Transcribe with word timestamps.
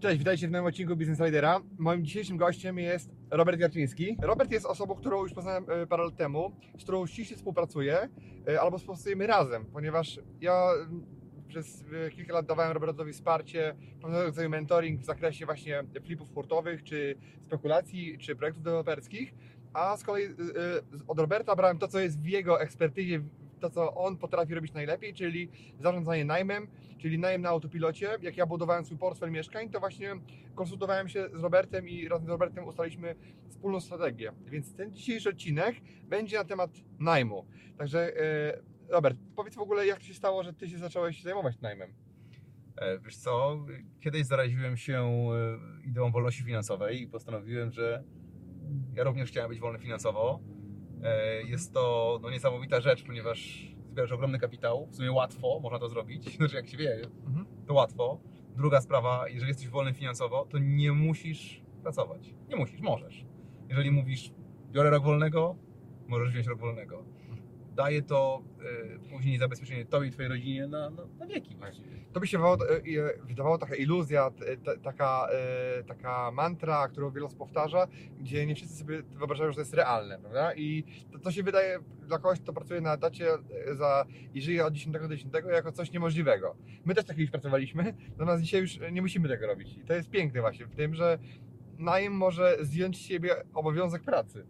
Cześć, 0.00 0.18
witajcie 0.18 0.48
w 0.48 0.50
nowym 0.50 0.66
odcinku 0.66 0.96
Business 0.96 1.20
Ridera. 1.20 1.60
Moim 1.78 2.04
dzisiejszym 2.04 2.36
gościem 2.36 2.78
jest 2.78 3.10
Robert 3.30 3.60
Jarczyński. 3.60 4.16
Robert 4.22 4.50
jest 4.50 4.66
osobą, 4.66 4.94
którą 4.94 5.22
już 5.22 5.32
poznałem 5.32 5.64
e, 5.68 5.86
parę 5.86 6.04
lat 6.04 6.16
temu, 6.16 6.52
z 6.78 6.82
którą 6.82 7.06
ściśle 7.06 7.36
współpracuję, 7.36 8.08
e, 8.48 8.60
albo 8.60 8.78
współpracujemy 8.78 9.26
razem, 9.26 9.64
ponieważ 9.66 10.20
ja 10.40 10.62
przez 11.48 11.84
e, 12.06 12.10
kilka 12.10 12.32
lat 12.32 12.46
dawałem 12.46 12.72
Robertowi 12.72 13.12
wsparcie, 13.12 13.74
pewnego 14.02 14.24
rodzaju 14.24 14.50
mentoring 14.50 15.00
w 15.00 15.04
zakresie 15.04 15.46
właśnie 15.46 15.84
flipów 16.04 16.34
hurtowych, 16.34 16.84
czy 16.84 17.18
spekulacji, 17.46 18.18
czy 18.18 18.36
projektów 18.36 18.64
deweloperskich, 18.64 19.34
a 19.72 19.96
z 19.96 20.04
kolei 20.04 20.28
od 21.08 21.18
Roberta 21.18 21.56
brałem 21.56 21.78
to, 21.78 21.88
co 21.88 22.00
jest 22.00 22.20
w 22.20 22.26
jego 22.26 22.60
ekspertyzie, 22.60 23.20
to, 23.60 23.70
co 23.70 23.94
on 23.94 24.16
potrafi 24.16 24.54
robić 24.54 24.72
najlepiej, 24.72 25.14
czyli 25.14 25.48
zarządzanie 25.80 26.24
najmem, 26.24 26.68
czyli 26.98 27.18
najem 27.18 27.42
na 27.42 27.48
autopilocie. 27.48 28.08
Jak 28.22 28.36
ja 28.36 28.46
budowałem 28.46 28.84
swój 28.84 28.98
portfel 28.98 29.30
mieszkań, 29.30 29.70
to 29.70 29.80
właśnie 29.80 30.14
konsultowałem 30.54 31.08
się 31.08 31.28
z 31.34 31.42
Robertem 31.42 31.88
i 31.88 32.08
razem 32.08 32.26
z 32.26 32.30
Robertem 32.30 32.64
ustaliliśmy 32.64 33.14
wspólną 33.48 33.80
strategię. 33.80 34.32
Więc 34.46 34.74
ten 34.74 34.92
dzisiejszy 34.92 35.28
odcinek 35.28 35.76
będzie 36.04 36.38
na 36.38 36.44
temat 36.44 36.70
najmu. 36.98 37.46
Także 37.78 38.16
e, 38.16 38.62
Robert, 38.88 39.18
powiedz 39.36 39.54
w 39.54 39.60
ogóle, 39.60 39.86
jak 39.86 39.98
to 39.98 40.04
się 40.04 40.14
stało, 40.14 40.42
że 40.42 40.52
Ty 40.52 40.68
się 40.68 40.78
zacząłeś 40.78 41.22
zajmować 41.22 41.60
najmem? 41.60 41.94
E, 42.76 42.98
wiesz 42.98 43.16
co, 43.16 43.66
kiedyś 44.00 44.26
zaraziłem 44.26 44.76
się 44.76 44.94
e, 44.94 45.88
ideą 45.88 46.10
wolności 46.10 46.44
finansowej 46.44 47.02
i 47.02 47.06
postanowiłem, 47.06 47.72
że 47.72 48.04
ja 48.94 49.04
również 49.04 49.30
chciałem 49.30 49.48
być 49.48 49.60
wolny 49.60 49.78
finansowo 49.78 50.40
jest 51.46 51.74
to 51.74 52.18
no, 52.22 52.30
niesamowita 52.30 52.80
rzecz, 52.80 53.04
ponieważ 53.04 53.70
zbierasz 53.90 54.12
ogromny 54.12 54.38
kapitał, 54.38 54.86
w 54.86 54.96
sumie 54.96 55.12
łatwo 55.12 55.60
można 55.62 55.78
to 55.78 55.88
zrobić, 55.88 56.24
znaczy 56.36 56.56
jak 56.56 56.68
się 56.68 56.76
wie, 56.76 57.00
mhm. 57.26 57.46
to 57.66 57.74
łatwo. 57.74 58.20
Druga 58.56 58.80
sprawa, 58.80 59.28
jeżeli 59.28 59.48
jesteś 59.48 59.68
wolny 59.68 59.94
finansowo, 59.94 60.46
to 60.50 60.58
nie 60.58 60.92
musisz 60.92 61.62
pracować. 61.82 62.34
Nie 62.48 62.56
musisz, 62.56 62.80
możesz. 62.80 63.24
Jeżeli 63.68 63.90
mówisz, 63.90 64.32
biorę 64.70 64.90
rok 64.90 65.04
wolnego, 65.04 65.56
możesz 66.08 66.30
wziąć 66.30 66.46
rok 66.46 66.58
wolnego 66.58 67.04
daje 67.76 68.02
to 68.02 68.42
y, 69.06 69.10
później 69.10 69.38
zabezpieczenie 69.38 69.84
Tobie 69.84 70.08
i 70.08 70.10
Twojej 70.10 70.28
rodzinie 70.28 70.66
na, 70.66 70.90
na, 70.90 71.02
na 71.18 71.26
wieki 71.26 71.56
właściwie. 71.56 71.88
To 72.12 72.20
by 72.20 72.26
się 72.26 72.38
wydawało, 72.38 72.70
e, 72.70 73.26
wydawało 73.26 73.58
taka 73.58 73.74
iluzja, 73.74 74.30
taka, 74.82 75.28
e, 75.32 75.84
taka 75.84 76.30
mantra, 76.30 76.88
którą 76.88 77.12
osób 77.24 77.38
powtarza, 77.38 77.88
gdzie 78.18 78.46
nie 78.46 78.54
wszyscy 78.54 78.78
sobie 78.78 79.02
wyobrażają, 79.02 79.50
że 79.50 79.54
to 79.54 79.60
jest 79.60 79.74
realne, 79.74 80.18
prawda? 80.18 80.54
I 80.54 80.84
to, 81.12 81.18
to 81.18 81.32
się 81.32 81.42
wydaje 81.42 81.78
dla 82.06 82.18
kogoś, 82.18 82.40
kto 82.40 82.52
pracuje 82.52 82.80
na 82.80 82.94
etacie 82.94 83.26
za, 83.72 84.06
i 84.34 84.42
żyje 84.42 84.66
od 84.66 84.74
10 84.74 84.96
do 84.98 85.08
10 85.08 85.34
jako 85.52 85.72
coś 85.72 85.92
niemożliwego. 85.92 86.56
My 86.84 86.94
też 86.94 87.04
tak 87.04 87.16
kiedyś 87.16 87.30
pracowaliśmy, 87.30 87.94
natomiast 88.10 88.42
dzisiaj 88.42 88.60
już 88.60 88.78
nie 88.92 89.02
musimy 89.02 89.28
tego 89.28 89.46
robić. 89.46 89.76
I 89.76 89.84
to 89.84 89.94
jest 89.94 90.10
piękne 90.10 90.40
właśnie 90.40 90.66
w 90.66 90.74
tym, 90.74 90.94
że 90.94 91.18
najem 91.78 92.12
może 92.12 92.56
zdjąć 92.60 92.96
z 92.96 93.00
siebie 93.00 93.34
obowiązek 93.54 94.02
pracy. 94.02 94.46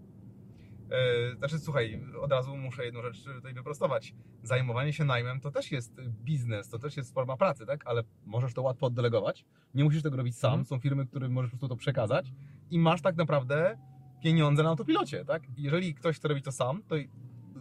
E, 0.90 1.36
znaczy, 1.36 1.58
słuchaj, 1.58 2.02
od 2.20 2.30
razu 2.30 2.56
muszę 2.56 2.84
jedną 2.84 3.02
rzecz 3.02 3.24
tutaj 3.24 3.54
wyprostować. 3.54 4.14
Zajmowanie 4.42 4.92
się 4.92 5.04
najmem 5.04 5.40
to 5.40 5.50
też 5.50 5.72
jest 5.72 6.00
biznes, 6.00 6.68
to 6.68 6.78
też 6.78 6.96
jest 6.96 7.14
forma 7.14 7.36
pracy, 7.36 7.66
tak? 7.66 7.86
Ale 7.86 8.02
możesz 8.26 8.54
to 8.54 8.62
łatwo 8.62 8.86
oddelegować. 8.86 9.44
Nie 9.74 9.84
musisz 9.84 10.02
tego 10.02 10.16
robić 10.16 10.38
sam. 10.38 10.50
Mhm. 10.50 10.66
Są 10.66 10.78
firmy, 10.78 11.06
którym 11.06 11.32
możesz 11.32 11.50
po 11.50 11.56
prostu 11.56 11.68
to 11.68 11.76
przekazać 11.76 12.32
i 12.70 12.78
masz 12.78 13.02
tak 13.02 13.16
naprawdę 13.16 13.78
pieniądze 14.22 14.62
na 14.62 14.68
autopilocie, 14.68 15.24
tak? 15.24 15.42
Jeżeli 15.56 15.94
ktoś 15.94 16.16
chce 16.16 16.28
robić 16.28 16.44
to 16.44 16.52
sam, 16.52 16.82
to 16.82 16.96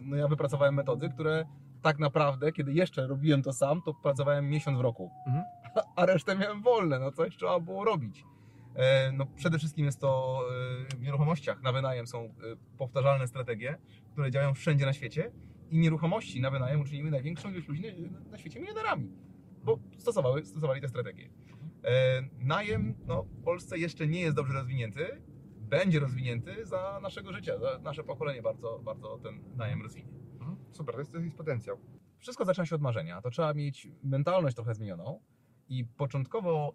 no 0.02 0.18
ja 0.18 0.28
wypracowałem 0.28 0.76
metody, 0.76 1.10
które 1.10 1.46
tak 1.82 2.00
naprawdę, 2.00 2.52
kiedy 2.52 2.74
jeszcze 2.74 3.08
robiłem 3.08 3.44
to 3.44 3.54
sam, 3.54 3.82
to 3.82 3.94
pracowałem 3.94 4.50
miesiąc 4.50 4.78
w 4.78 4.82
roku, 4.82 5.12
mhm. 5.28 5.46
a 5.96 6.06
resztę 6.06 6.36
miałem 6.36 6.62
wolne, 6.62 7.00
no 7.00 7.12
coś 7.12 7.38
trzeba 7.38 7.60
było 7.60 7.86
robić. 7.86 8.26
E, 8.80 9.12
no, 9.12 9.26
przede 9.26 9.58
wszystkim 9.58 9.86
jest 9.86 10.00
to 10.00 10.42
e, 10.92 10.96
w 10.96 11.02
nieruchomościach 11.02 11.62
na 11.62 11.72
wynajem 11.72 12.08
są 12.08 12.24
e, 12.24 12.30
powtarzalne 12.78 13.28
strategie, 13.28 13.78
które 14.12 14.32
działają 14.32 14.54
wszędzie 14.54 14.86
na 14.86 14.94
świecie 14.94 15.32
i 15.70 15.80
nieruchomości 15.80 16.42
na 16.42 16.52
wynajem 16.52 16.82
uczynimy 16.82 17.12
największą 17.12 17.52
ilość 17.52 17.68
ludzi 17.68 17.84
na 18.32 18.38
świecie 18.38 18.60
milionerami, 18.60 19.12
bo 19.64 19.80
stosowały, 19.98 20.46
stosowali 20.46 20.82
te 20.82 20.88
strategie. 20.88 21.30
Najem 22.40 22.96
no, 23.08 23.24
w 23.24 23.44
Polsce 23.44 23.78
jeszcze 23.78 24.08
nie 24.08 24.20
jest 24.20 24.36
dobrze 24.36 24.54
rozwinięty, 24.54 25.22
będzie 25.60 26.00
rozwinięty 26.00 26.66
za 26.66 27.00
naszego 27.02 27.34
życia, 27.34 27.60
za 27.60 27.80
nasze 27.80 28.04
pokolenie 28.04 28.42
bardzo, 28.42 28.80
bardzo 28.80 29.18
ten 29.18 29.40
najem 29.56 29.82
rozwinie. 29.82 30.14
Mhm. 30.40 30.58
Super, 30.72 30.96
to 30.96 31.02
jest, 31.02 31.12
to 31.12 31.18
jest 31.18 31.38
potencjał. 31.38 31.78
Wszystko 32.18 32.46
zaczyna 32.46 32.66
się 32.66 32.76
od 32.76 32.82
marzenia. 32.82 33.22
To 33.22 33.30
trzeba 33.30 33.54
mieć 33.54 33.88
mentalność 34.04 34.56
trochę 34.56 34.74
zmienioną 34.74 35.20
i 35.70 35.86
początkowo 35.86 36.74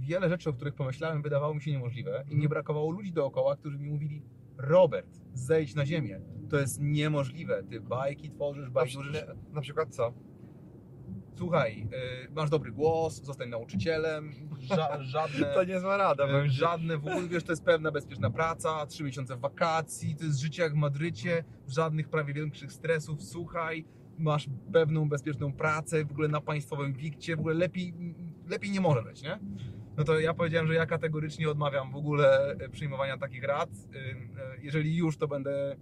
wiele 0.00 0.28
rzeczy, 0.28 0.50
o 0.50 0.52
których 0.52 0.74
pomyślałem, 0.74 1.22
wydawało 1.22 1.54
mi 1.54 1.62
się 1.62 1.70
niemożliwe 1.70 2.24
i 2.30 2.36
nie 2.36 2.48
brakowało 2.48 2.90
ludzi 2.90 3.12
dookoła, 3.12 3.56
którzy 3.56 3.78
mi 3.78 3.90
mówili 3.90 4.22
Robert, 4.56 5.20
zejdź 5.34 5.74
na 5.74 5.86
ziemię. 5.86 6.20
To 6.50 6.60
jest 6.60 6.80
niemożliwe. 6.80 7.62
Ty 7.70 7.80
bajki 7.80 8.30
tworzysz, 8.30 8.70
bajki 8.70 8.92
tworzysz. 8.92 9.24
Na 9.52 9.60
przykład 9.60 9.94
co? 9.94 10.12
Słuchaj, 11.34 11.88
y, 12.26 12.30
masz 12.32 12.50
dobry 12.50 12.72
głos, 12.72 13.22
zostań 13.22 13.48
nauczycielem, 13.48 14.30
ża 14.60 15.02
żadne... 15.14 15.54
to 15.54 15.64
nie 15.64 15.80
zła 15.80 15.96
rada. 15.96 16.42
Y, 16.44 16.50
żadne, 16.50 16.98
w 16.98 17.06
ogóle 17.06 17.28
wiesz, 17.28 17.44
to 17.44 17.52
jest 17.52 17.64
pewna 17.64 17.90
bezpieczna 17.90 18.30
praca, 18.30 18.86
trzy 18.86 19.04
miesiące 19.04 19.36
wakacji, 19.36 20.16
to 20.16 20.24
jest 20.24 20.38
życie 20.38 20.62
jak 20.62 20.72
w 20.72 20.76
Madrycie, 20.76 21.44
żadnych 21.68 22.08
prawie 22.08 22.34
większych 22.34 22.72
stresów, 22.72 23.22
słuchaj, 23.22 23.84
masz 24.18 24.48
pewną 24.72 25.08
bezpieczną 25.08 25.52
pracę, 25.52 26.04
w 26.04 26.10
ogóle 26.10 26.28
na 26.28 26.40
państwowym 26.40 26.92
wikcie, 26.92 27.36
w 27.36 27.40
ogóle 27.40 27.54
lepiej, 27.54 27.94
lepiej 28.48 28.70
nie 28.70 28.80
może 28.80 29.02
być, 29.02 29.22
nie? 29.22 29.38
No 29.96 30.04
to 30.04 30.20
ja 30.20 30.34
powiedziałem, 30.34 30.68
że 30.68 30.74
ja 30.74 30.86
kategorycznie 30.86 31.50
odmawiam 31.50 31.92
w 31.92 31.96
ogóle 31.96 32.50
e, 32.50 32.68
przyjmowania 32.68 33.18
takich 33.18 33.44
rad. 33.44 33.70
E, 33.70 33.98
e, 33.98 34.56
jeżeli 34.62 34.96
już, 34.96 35.16
to 35.16 35.28
będę 35.28 35.76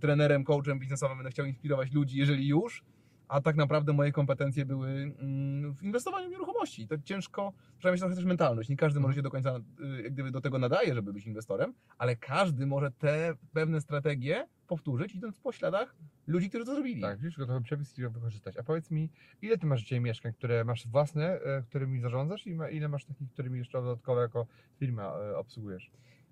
trenerem, 0.00 0.44
coachem 0.44 0.78
biznesowym, 0.78 1.16
będę 1.16 1.30
chciał 1.30 1.46
inspirować 1.46 1.92
ludzi, 1.92 2.18
jeżeli 2.18 2.48
już, 2.48 2.82
a 3.30 3.40
tak 3.40 3.56
naprawdę 3.56 3.92
moje 3.92 4.12
kompetencje 4.12 4.66
były 4.66 4.88
mm, 4.88 5.74
w 5.74 5.82
inwestowaniu 5.82 6.28
w 6.28 6.30
nieruchomości. 6.30 6.88
To 6.88 6.98
ciężko, 6.98 7.52
trzeba 7.78 7.92
mieć 7.92 8.00
trochę 8.00 8.14
też 8.14 8.24
mentalność. 8.24 8.68
Nie 8.68 8.76
każdy 8.76 9.00
może 9.00 9.14
się 9.14 9.22
do 9.22 9.30
końca 9.30 9.60
jak 10.02 10.12
gdyby 10.12 10.30
do 10.30 10.40
tego 10.40 10.58
nadaje, 10.58 10.94
żeby 10.94 11.12
być 11.12 11.26
inwestorem, 11.26 11.74
ale 11.98 12.16
każdy 12.16 12.66
może 12.66 12.90
te 12.90 13.34
pewne 13.52 13.80
strategie 13.80 14.46
powtórzyć, 14.66 15.14
idąc 15.14 15.38
po 15.38 15.52
śladach 15.52 15.96
ludzi, 16.26 16.48
którzy 16.48 16.64
to 16.64 16.74
zrobili. 16.74 17.02
Tak, 17.02 17.18
widzisz, 17.18 17.38
gotowy 17.38 17.60
przepis 17.60 17.98
i 17.98 18.08
wykorzystać. 18.08 18.56
A 18.56 18.62
powiedz 18.62 18.90
mi, 18.90 19.10
ile 19.42 19.58
ty 19.58 19.66
masz 19.66 19.80
dzisiaj 19.80 20.00
mieszkań, 20.00 20.32
które 20.32 20.64
masz 20.64 20.86
własne, 20.86 21.40
e, 21.40 21.62
którymi 21.62 22.00
zarządzasz 22.00 22.46
i 22.46 22.58
ile 22.72 22.88
masz 22.88 23.04
takich, 23.04 23.30
którymi 23.30 23.58
jeszcze 23.58 23.82
dodatkowo 23.82 24.20
jako 24.20 24.46
firma 24.78 25.02
e, 25.02 25.36
obsługujesz? 25.36 25.90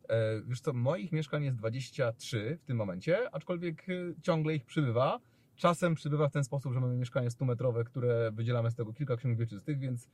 E, 0.08 0.42
wiesz 0.42 0.60
co, 0.60 0.72
moich 0.72 1.12
mieszkań 1.12 1.44
jest 1.44 1.56
23 1.56 2.58
w 2.62 2.64
tym 2.64 2.76
momencie, 2.76 3.34
aczkolwiek 3.34 3.86
ciągle 4.22 4.54
ich 4.54 4.64
przybywa. 4.64 5.20
Czasem 5.58 5.94
przybywa 5.94 6.28
w 6.28 6.32
ten 6.32 6.44
sposób, 6.44 6.72
że 6.72 6.80
mamy 6.80 6.96
mieszkanie 6.96 7.28
100-metrowe, 7.28 7.84
które 7.84 8.30
wydzielamy 8.32 8.70
z 8.70 8.74
tego 8.74 8.92
kilka 8.92 9.16
ksiąg 9.16 9.38
wieczystych, 9.38 9.78
więc 9.78 10.08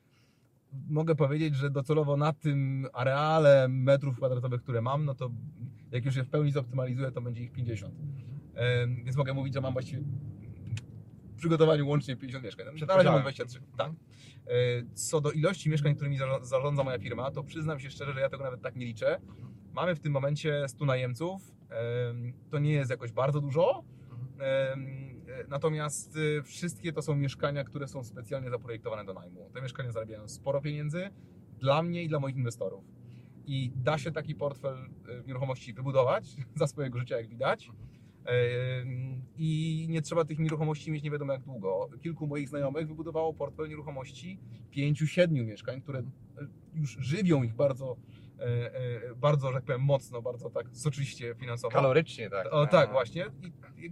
mogę 0.88 1.14
powiedzieć, 1.14 1.56
że 1.56 1.70
docelowo 1.70 2.16
na 2.16 2.32
tym 2.32 2.86
areale 2.92 3.69
metrów 3.69 4.16
kwadratowych, 4.16 4.62
które 4.62 4.82
mam, 4.82 5.04
no 5.04 5.14
to 5.14 5.30
jak 5.90 6.04
już 6.04 6.16
je 6.16 6.24
w 6.24 6.28
pełni 6.28 6.52
zoptymalizuję, 6.52 7.10
to 7.10 7.20
będzie 7.20 7.42
ich 7.42 7.52
50. 7.52 7.94
Więc 9.04 9.16
mogę 9.16 9.34
mówić, 9.34 9.54
że 9.54 9.60
mam 9.60 9.72
właściwie 9.72 10.02
w 11.32 11.36
przygotowaniu 11.36 11.88
łącznie 11.88 12.16
50 12.16 12.44
mieszkań. 12.44 12.66
Na 12.88 12.96
razie 12.96 13.10
mam 13.10 13.20
23. 13.20 13.60
Tak. 13.76 13.90
E, 13.90 13.94
co 14.94 15.20
do 15.20 15.32
ilości 15.32 15.70
mieszkań, 15.70 15.94
którymi 15.94 16.19
zarządza 16.42 16.84
moja 16.84 16.98
firma, 16.98 17.30
to 17.30 17.44
przyznam 17.44 17.80
się 17.80 17.90
szczerze, 17.90 18.12
że 18.12 18.20
ja 18.20 18.28
tego 18.28 18.44
nawet 18.44 18.62
tak 18.62 18.76
nie 18.76 18.86
liczę. 18.86 19.20
Mamy 19.72 19.94
w 19.94 20.00
tym 20.00 20.12
momencie 20.12 20.69
100 20.69 20.84
najemców. 20.84 21.42
To 22.50 22.58
nie 22.58 22.72
jest 22.72 22.90
jakoś 22.90 23.12
bardzo 23.12 23.40
dużo. 23.40 23.84
Natomiast 25.48 26.16
y, 26.16 26.42
wszystkie 26.42 26.92
to 26.92 27.02
są 27.02 27.16
mieszkania, 27.16 27.64
które 27.64 27.88
są 27.88 28.04
specjalnie 28.04 28.50
zaprojektowane 28.50 29.04
do 29.04 29.14
najmu. 29.14 29.50
Te 29.54 29.62
mieszkania 29.62 29.92
zarabiają 29.92 30.28
sporo 30.28 30.60
pieniędzy 30.60 31.10
dla 31.58 31.82
mnie 31.82 32.02
i 32.02 32.08
dla 32.08 32.20
moich 32.20 32.36
inwestorów. 32.36 32.84
I 33.46 33.72
da 33.76 33.98
się 33.98 34.12
taki 34.12 34.34
portfel 34.34 34.75
y, 34.75 35.25
nieruchomości 35.26 35.75
wybudować 35.75 36.36
za 36.60 36.66
swojego 36.66 36.98
życia, 36.98 37.16
jak 37.16 37.28
widać. 37.28 37.70
I 39.36 39.86
nie 39.90 40.02
trzeba 40.02 40.25
tych 40.25 40.38
nieruchomości 40.38 40.90
mieć 40.90 41.04
nie 41.04 41.10
wiadomo 41.10 41.32
jak 41.32 41.42
długo. 41.42 41.88
Kilku 42.02 42.26
moich 42.26 42.48
znajomych 42.48 42.88
wybudowało 42.88 43.34
portfel 43.34 43.69
nieruchomości 43.69 44.38
pięciu, 44.70 45.06
siedmiu 45.06 45.44
mieszkań, 45.44 45.81
które 45.81 46.02
już 46.75 46.96
żywią 47.00 47.42
ich 47.42 47.54
bardzo, 47.54 47.96
e, 48.38 48.42
e, 48.75 49.14
bardzo, 49.14 49.48
że 49.48 49.54
tak 49.54 49.64
powiem, 49.64 49.81
mocno, 49.81 50.22
bardzo 50.22 50.50
tak 50.50 50.66
soczyście 50.72 51.34
finansowo. 51.34 51.75
Kalorycznie, 51.75 52.31
tak. 52.31 52.46
O 52.50 52.66
tak, 52.66 52.92
właśnie. 52.92 53.26
I 53.76 53.90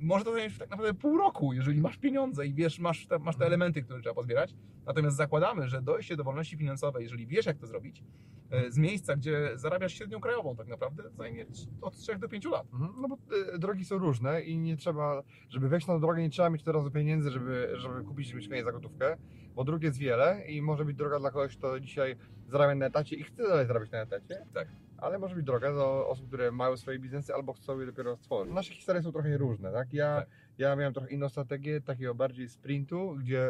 może 0.00 0.24
to 0.24 0.32
zająć 0.32 0.58
tak 0.58 0.70
naprawdę 0.70 0.94
pół 0.94 1.18
roku, 1.18 1.52
jeżeli 1.52 1.80
masz 1.80 1.96
pieniądze 1.96 2.46
i 2.46 2.54
wiesz, 2.54 2.78
masz 2.78 3.06
te, 3.06 3.18
masz 3.18 3.36
te 3.36 3.46
elementy, 3.46 3.82
które 3.82 4.00
trzeba 4.00 4.14
pozbierać. 4.14 4.54
Natomiast 4.86 5.16
zakładamy, 5.16 5.68
że 5.68 5.82
dojście 5.82 6.16
do 6.16 6.24
wolności 6.24 6.56
finansowej, 6.56 7.02
jeżeli 7.02 7.26
wiesz, 7.26 7.46
jak 7.46 7.58
to 7.58 7.66
zrobić, 7.66 8.02
e, 8.50 8.70
z 8.70 8.78
miejsca, 8.78 9.16
gdzie 9.16 9.50
zarabiasz 9.54 9.92
średnią 9.92 10.20
krajową, 10.20 10.56
tak 10.56 10.68
naprawdę 10.68 11.02
zajmie 11.10 11.46
od 11.80 11.96
3 11.96 12.18
do 12.18 12.28
5 12.28 12.44
lat. 12.44 12.66
Mhm, 12.72 12.92
No 13.00 13.08
bo 13.08 13.18
e, 13.54 13.58
drogi 13.58 13.84
są 13.84 13.98
różne 13.98 14.40
i 14.42 14.58
nie 14.58 14.76
trzeba, 14.76 15.22
żeby 15.48 15.68
wejść 15.68 15.86
na 15.86 15.98
drogę, 15.98 16.22
nie 16.22 16.30
trzeba 16.30 16.50
mieć 16.50 16.62
od 16.68 16.74
razu 16.74 16.90
pieniędzy, 16.90 17.30
żeby, 17.30 17.72
żeby 17.74 18.04
kupić 18.04 18.34
mieszkanie 18.34 18.64
za 18.64 18.72
gotówkę, 18.72 19.16
bo 19.54 19.64
dróg 19.64 19.82
jest 19.82 19.98
wiele 19.98 20.42
i 20.48 20.62
może 20.62 20.84
być 20.84 20.96
droga 20.96 21.18
dla 21.18 21.30
kogoś, 21.30 21.56
kto 21.56 21.80
dzisiaj 21.80 22.16
zarabia 22.48 22.74
na 22.74 22.86
etacie 22.86 23.16
i 23.16 23.22
chce 23.24 23.42
dalej 23.42 23.66
zarabiać 23.66 23.90
na 23.90 23.98
etacie. 23.98 24.46
Tak. 24.54 24.68
Ale 24.98 25.18
może 25.18 25.34
być 25.36 25.44
droga 25.46 25.72
do 25.72 26.08
osób, 26.08 26.26
które 26.26 26.52
mają 26.52 26.76
swoje 26.76 26.98
biznesy 26.98 27.34
albo 27.34 27.52
chcą 27.52 27.80
je 27.80 27.86
dopiero 27.86 28.16
stworzyć. 28.16 28.54
Nasze 28.54 28.74
historie 28.74 29.02
są 29.02 29.12
trochę 29.12 29.36
różne, 29.38 29.72
tak? 29.72 29.92
Ja, 29.92 30.16
Tak. 30.16 30.28
ja 30.58 30.76
miałem 30.76 30.94
trochę 30.94 31.08
inną 31.10 31.28
strategię, 31.28 31.80
takiego 31.80 32.14
bardziej 32.14 32.48
sprintu, 32.48 33.16
gdzie 33.18 33.48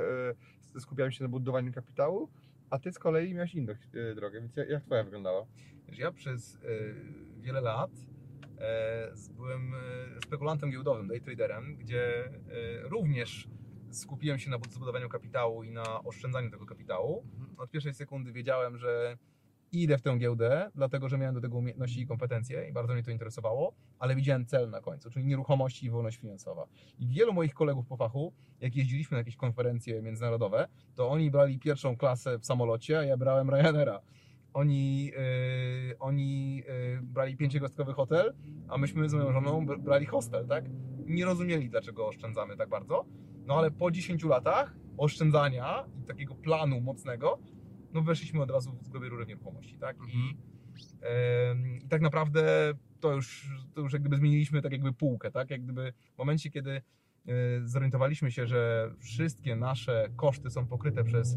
e, 0.74 0.80
skupiałem 0.80 1.12
się 1.12 1.24
na 1.24 1.28
budowaniu 1.30 1.72
kapitału, 1.72 2.28
a 2.70 2.78
ty 2.78 2.92
z 2.92 2.98
kolei 2.98 3.34
miałeś 3.34 3.54
inną 3.54 3.72
e, 3.72 4.14
drogę, 4.14 4.40
więc 4.40 4.56
jak, 4.56 4.68
jak 4.68 4.82
twoja 4.84 5.04
wyglądała? 5.04 5.46
Ja 5.98 6.12
przez 6.12 6.54
e, 6.56 6.58
wiele 7.40 7.60
lat 7.60 7.90
byłem 9.36 9.72
spekulantem 10.24 10.70
giełdowym, 10.70 11.08
day 11.08 11.20
traderem, 11.20 11.76
gdzie 11.76 12.30
również 12.82 13.48
skupiłem 13.90 14.38
się 14.38 14.50
na 14.50 14.58
bud- 14.58 14.72
zbudowaniu 14.72 15.08
kapitału 15.08 15.62
i 15.62 15.70
na 15.70 16.02
oszczędzaniu 16.04 16.50
tego 16.50 16.66
kapitału. 16.66 17.24
Od 17.58 17.70
pierwszej 17.70 17.94
sekundy 17.94 18.32
wiedziałem, 18.32 18.78
że 18.78 19.16
idę 19.72 19.98
w 19.98 20.02
tę 20.02 20.18
giełdę, 20.18 20.70
dlatego 20.74 21.08
że 21.08 21.18
miałem 21.18 21.34
do 21.34 21.40
tego 21.40 21.58
umiejętności 21.58 22.00
i 22.00 22.06
kompetencje 22.06 22.68
i 22.68 22.72
bardzo 22.72 22.94
mnie 22.94 23.02
to 23.02 23.10
interesowało, 23.10 23.74
ale 23.98 24.16
widziałem 24.16 24.46
cel 24.46 24.70
na 24.70 24.80
końcu, 24.80 25.10
czyli 25.10 25.26
nieruchomości 25.26 25.86
i 25.86 25.90
wolność 25.90 26.16
finansowa. 26.16 26.66
I 26.98 27.06
wielu 27.06 27.32
moich 27.32 27.54
kolegów 27.54 27.86
po 27.86 27.96
fachu, 27.96 28.32
jak 28.60 28.76
jeździliśmy 28.76 29.14
na 29.14 29.18
jakieś 29.18 29.36
konferencje 29.36 30.02
międzynarodowe, 30.02 30.68
to 30.94 31.10
oni 31.10 31.30
brali 31.30 31.58
pierwszą 31.58 31.96
klasę 31.96 32.38
w 32.38 32.46
samolocie, 32.46 32.98
a 32.98 33.04
ja 33.04 33.16
brałem 33.16 33.50
Ryanaira. 33.50 34.00
Oni, 34.54 35.04
yy, 35.06 35.98
oni 35.98 36.56
yy, 36.56 37.00
brali 37.02 37.36
pięciogwiazdkowy 37.36 37.92
hotel, 37.92 38.34
a 38.68 38.78
myśmy 38.78 39.08
z 39.08 39.14
moją 39.14 39.32
żoną 39.32 39.66
br- 39.66 39.80
brali 39.80 40.06
hostel, 40.06 40.46
tak? 40.46 40.64
Nie 41.06 41.24
rozumieli, 41.24 41.70
dlaczego 41.70 42.08
oszczędzamy 42.08 42.56
tak 42.56 42.68
bardzo. 42.68 43.04
No 43.46 43.58
ale 43.58 43.70
po 43.70 43.90
10 43.90 44.24
latach 44.24 44.74
oszczędzania 44.96 45.84
i 46.02 46.06
takiego 46.06 46.34
planu 46.34 46.80
mocnego, 46.80 47.38
no 47.96 48.02
weszliśmy 48.02 48.42
od 48.42 48.50
razu 48.50 48.72
w 48.72 48.88
grubej 48.88 49.08
rury 49.08 49.26
nieruchomości, 49.26 49.78
tak? 49.78 49.96
I, 50.08 50.36
em, 51.00 51.78
I 51.78 51.88
tak 51.88 52.00
naprawdę 52.00 52.74
to 53.00 53.12
już, 53.12 53.50
to 53.74 53.80
już 53.80 53.92
jak 53.92 54.02
gdyby 54.02 54.16
zmieniliśmy 54.16 54.62
tak 54.62 54.72
jakby 54.72 54.92
półkę, 54.92 55.30
tak? 55.30 55.50
Jak 55.50 55.62
gdyby 55.62 55.92
w 56.14 56.18
momencie, 56.18 56.50
kiedy 56.50 56.70
e, 56.70 56.82
zorientowaliśmy 57.64 58.30
się, 58.30 58.46
że 58.46 58.90
wszystkie 58.98 59.56
nasze 59.56 60.08
koszty 60.16 60.50
są 60.50 60.66
pokryte 60.66 61.04
przez 61.04 61.36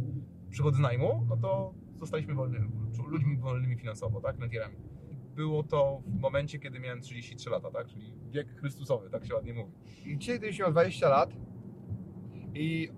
przychody 0.49 0.77
z 0.77 0.79
najmu, 0.79 1.25
no 1.29 1.37
to 1.37 1.73
zostaliśmy 1.99 2.33
wolny, 2.33 2.59
ludźmi 3.07 3.37
wolnymi 3.37 3.75
finansowo, 3.77 4.21
tak? 4.21 4.39
Rentierami. 4.39 4.75
Było 5.35 5.63
to 5.63 6.01
w 6.05 6.19
momencie, 6.19 6.59
kiedy 6.59 6.79
miałem 6.79 7.01
33 7.01 7.49
lata, 7.49 7.71
tak? 7.71 7.87
Czyli 7.87 8.13
wiek 8.29 8.59
Chrystusowy, 8.59 9.09
tak 9.09 9.25
się 9.25 9.33
ładnie 9.33 9.53
mówi. 9.53 9.71
I 10.05 10.17
dzisiaj, 10.17 10.37
gdybyś 10.37 10.59
miał 10.59 10.71
20 10.71 11.09
lat 11.09 11.33
i 12.53 12.89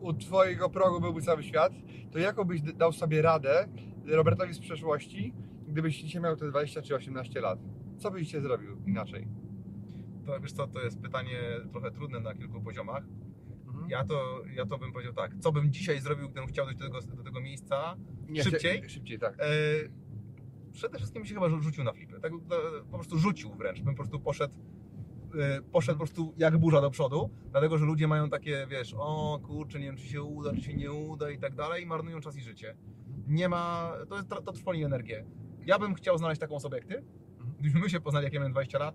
u 0.00 0.12
twojego 0.12 0.70
progu 0.70 1.00
byłby 1.00 1.22
cały 1.22 1.42
świat, 1.42 1.72
to 2.12 2.18
jaką 2.18 2.44
byś 2.44 2.62
dał 2.62 2.92
sobie 2.92 3.22
radę 3.22 3.68
Robertowi 4.06 4.54
z 4.54 4.58
przeszłości, 4.58 5.34
gdybyś 5.68 6.02
dzisiaj 6.02 6.22
miał 6.22 6.36
te 6.36 6.48
20 6.48 6.82
czy 6.82 6.94
18 6.94 7.40
lat? 7.40 7.58
Co 7.98 8.10
byś 8.10 8.26
dzisiaj 8.26 8.40
zrobił 8.40 8.76
inaczej? 8.86 9.28
To 10.26 10.40
wiesz 10.40 10.52
co, 10.52 10.66
to 10.66 10.80
jest 10.80 11.00
pytanie 11.00 11.38
trochę 11.70 11.90
trudne 11.90 12.20
na 12.20 12.34
kilku 12.34 12.60
poziomach. 12.60 13.04
Mhm. 13.66 13.90
Ja 13.90 14.04
to, 14.04 14.42
ja 14.54 14.66
to 14.66 14.78
bym 14.78 14.92
powiedział 14.92 15.12
tak, 15.14 15.36
co 15.40 15.52
bym 15.52 15.72
dzisiaj 15.72 16.00
zrobił, 16.00 16.28
gdybym 16.28 16.48
chciał 16.48 16.64
dojść 16.64 16.80
do 16.80 16.86
tego, 16.86 17.00
do 17.16 17.22
tego 17.22 17.40
miejsca? 17.40 17.96
Nie, 18.28 18.42
szybciej? 18.44 18.88
Szybciej, 18.90 19.18
tak. 19.18 19.40
E, 19.40 19.44
przede 20.72 20.98
wszystkim 20.98 21.24
się 21.24 21.34
chyba 21.34 21.46
rzu- 21.48 21.60
rzucił 21.62 21.84
na 21.84 21.92
flipy. 21.92 22.20
Tak, 22.20 22.32
e, 22.32 22.36
po 22.90 22.98
prostu 22.98 23.18
rzucił 23.18 23.54
wręcz. 23.54 23.80
Bym 23.80 23.94
po 23.94 24.02
prostu 24.02 24.20
poszedł, 24.20 24.54
poszedł 25.72 25.98
po 25.98 26.04
prostu 26.04 26.34
jak 26.36 26.58
burza 26.58 26.80
do 26.80 26.90
przodu, 26.90 27.30
dlatego 27.50 27.78
że 27.78 27.84
ludzie 27.84 28.08
mają 28.08 28.30
takie, 28.30 28.66
wiesz, 28.70 28.94
o 28.98 29.40
kurczę, 29.42 29.78
nie 29.78 29.86
wiem 29.86 29.96
czy 29.96 30.06
się 30.06 30.22
uda, 30.22 30.52
czy 30.54 30.60
się 30.60 30.74
nie 30.74 30.92
uda 30.92 31.30
i 31.30 31.38
tak 31.38 31.54
dalej, 31.54 31.82
i 31.82 31.86
marnują 31.86 32.20
czas 32.20 32.36
i 32.36 32.40
życie. 32.40 32.76
Nie 33.26 33.48
ma, 33.48 33.92
to, 34.08 34.16
jest, 34.16 34.28
to 34.28 34.52
trwoni 34.52 34.84
energię. 34.84 35.24
Ja 35.66 35.78
bym 35.78 35.94
chciał 35.94 36.18
znaleźć 36.18 36.40
taką 36.40 36.54
osobę 36.54 36.76
jak 36.76 36.86
ty. 36.86 37.04
Gdybyśmy 37.54 37.80
my 37.80 37.90
się 37.90 38.00
poznali, 38.00 38.24
jak 38.24 38.32
ja 38.32 38.40
miałem 38.40 38.52
20 38.52 38.78
lat, 38.78 38.94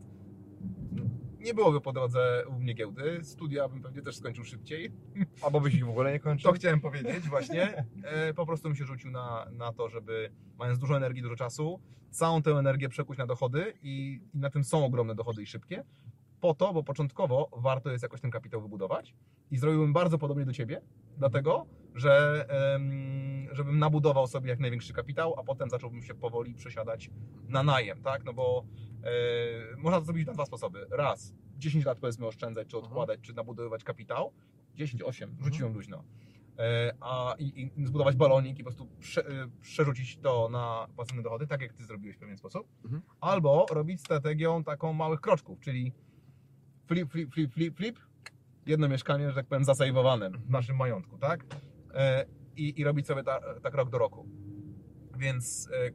nie 1.39 1.53
byłoby 1.53 1.81
po 1.81 1.93
drodze 1.93 2.43
u 2.47 2.59
mnie 2.59 2.73
giełdy. 2.73 3.19
Studia 3.23 3.69
bym 3.69 3.81
pewnie 3.81 4.01
też 4.01 4.17
skończył 4.17 4.43
szybciej. 4.43 4.91
Albo 5.41 5.61
byś 5.61 5.73
ich 5.73 5.85
w 5.85 5.89
ogóle 5.89 6.11
nie 6.11 6.19
kończył. 6.19 6.51
To 6.51 6.55
chciałem 6.55 6.79
powiedzieć 6.79 7.29
właśnie. 7.29 7.85
E, 8.03 8.33
po 8.33 8.45
prostu 8.45 8.67
bym 8.67 8.75
się 8.75 8.85
rzucił 8.85 9.11
na, 9.11 9.47
na 9.51 9.73
to, 9.73 9.89
żeby 9.89 10.31
mając 10.57 10.79
dużo 10.79 10.97
energii, 10.97 11.21
dużo 11.21 11.35
czasu, 11.35 11.79
całą 12.09 12.41
tę 12.41 12.51
energię 12.51 12.89
przekuć 12.89 13.17
na 13.17 13.25
dochody 13.25 13.73
i, 13.81 14.21
i 14.33 14.39
na 14.39 14.49
tym 14.49 14.63
są 14.63 14.85
ogromne 14.85 15.15
dochody 15.15 15.43
i 15.43 15.45
szybkie. 15.45 15.83
Po 16.41 16.53
to, 16.53 16.73
bo 16.73 16.83
początkowo 16.83 17.49
warto 17.57 17.91
jest 17.91 18.03
jakoś 18.03 18.21
ten 18.21 18.31
kapitał 18.31 18.61
wybudować 18.61 19.15
i 19.51 19.57
zrobiłbym 19.57 19.93
bardzo 19.93 20.17
podobnie 20.17 20.45
do 20.45 20.53
Ciebie, 20.53 20.81
dlatego, 21.17 21.65
że 21.95 22.45
żebym 23.51 23.79
nabudował 23.79 24.27
sobie 24.27 24.49
jak 24.49 24.59
największy 24.59 24.93
kapitał, 24.93 25.39
a 25.39 25.43
potem 25.43 25.69
zacząłbym 25.69 26.03
się 26.03 26.13
powoli 26.13 26.53
przesiadać 26.53 27.09
na 27.47 27.63
najem, 27.63 28.01
tak? 28.01 28.23
No 28.23 28.33
bo 28.33 28.65
e, 29.03 29.77
można 29.77 29.99
to 29.99 30.05
zrobić 30.05 30.27
na 30.27 30.33
dwa 30.33 30.45
sposoby. 30.45 30.87
Raz, 30.91 31.33
10 31.57 31.85
lat 31.85 31.99
powiedzmy 31.99 32.27
oszczędzać, 32.27 32.67
czy 32.67 32.77
odkładać, 32.77 33.19
czy 33.21 33.33
nabudowywać 33.33 33.83
kapitał. 33.83 34.33
10, 34.75 35.01
8, 35.01 35.37
rzuciłem 35.41 35.73
luźno. 35.73 36.03
E, 36.59 36.93
a 37.01 37.35
i, 37.39 37.71
i 37.77 37.85
zbudować 37.85 38.15
balonik 38.15 38.59
i 38.59 38.63
po 38.63 38.69
prostu 38.69 38.87
prze, 38.99 39.27
e, 39.27 39.47
przerzucić 39.61 40.17
to 40.17 40.49
na 40.49 40.87
własne 40.95 41.21
dochody, 41.21 41.47
tak 41.47 41.61
jak 41.61 41.73
Ty 41.73 41.85
zrobiłeś 41.85 42.15
w 42.15 42.19
pewien 42.19 42.37
sposób. 42.37 42.67
Mhm. 42.83 43.01
Albo 43.21 43.65
robić 43.71 43.99
strategią 43.99 44.63
taką 44.63 44.93
małych 44.93 45.21
kroczków, 45.21 45.59
czyli 45.59 45.93
flip, 46.87 47.11
flip, 47.11 47.33
flip, 47.33 47.53
flip, 47.53 47.77
flip, 47.77 47.99
jedno 48.65 48.89
mieszkanie, 48.89 49.29
że 49.29 49.35
tak 49.35 49.45
powiem, 49.45 49.63
zasejwowane 49.63 50.29
w 50.29 50.49
naszym 50.49 50.75
majątku, 50.75 51.17
tak? 51.17 51.45
E, 51.93 52.25
i, 52.55 52.81
I 52.81 52.83
robić 52.83 53.07
sobie 53.07 53.23
ta, 53.23 53.39
tak 53.63 53.73
rok 53.73 53.89
do 53.89 53.97
roku. 53.97 54.25
Więc 55.17 55.69
e, 55.73 55.91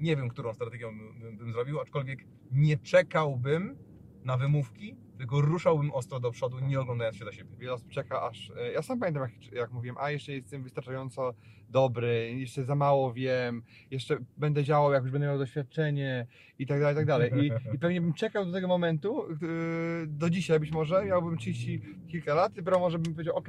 nie 0.00 0.16
wiem, 0.16 0.28
którą 0.28 0.52
bym, 0.54 1.36
bym 1.36 1.52
zrobił, 1.52 1.80
aczkolwiek 1.80 2.18
nie 2.52 2.76
czekałbym 2.76 3.76
na 4.24 4.36
wymówki, 4.36 4.96
tylko 5.18 5.40
ruszałbym 5.40 5.90
ostro 5.92 6.20
do 6.20 6.30
przodu, 6.30 6.58
nie 6.60 6.80
oglądając 6.80 7.16
się 7.16 7.24
za 7.24 7.32
siebie. 7.32 7.56
Wiele 7.58 7.72
osób 7.72 7.88
czeka 7.88 8.22
aż. 8.22 8.52
e, 8.56 8.72
Ja 8.72 8.82
sam 8.82 8.98
pamiętam, 9.00 9.22
jak, 9.22 9.52
jak 9.52 9.72
mówiłem, 9.72 9.96
a 10.00 10.10
jeszcze 10.10 10.32
jestem 10.32 10.62
wystarczająco 10.62 11.34
dobry, 11.70 12.34
jeszcze 12.38 12.64
za 12.64 12.74
mało 12.74 13.12
wiem, 13.12 13.62
jeszcze 13.90 14.18
będę 14.36 14.64
działał, 14.64 14.92
jak 14.92 15.02
już 15.02 15.12
będę 15.12 15.26
miał 15.26 15.38
doświadczenie 15.38 16.26
i 16.58 16.66
tak 16.66 16.80
dalej, 16.80 16.94
i 16.94 16.96
tak 16.96 17.06
dalej. 17.06 17.30
I, 17.44 17.74
i 17.74 17.78
pewnie 17.78 18.00
bym 18.00 18.12
czekał 18.12 18.46
do 18.46 18.52
tego 18.52 18.68
momentu, 18.68 19.26
yy, 19.30 20.06
do 20.06 20.30
dzisiaj 20.30 20.60
być 20.60 20.70
może, 20.70 21.04
miałbym 21.04 21.38
30 21.38 21.82
kilka 22.08 22.34
lat, 22.34 22.52
dopiero 22.52 22.78
może 22.78 22.98
bym 22.98 23.12
powiedział, 23.12 23.36
ok, 23.36 23.48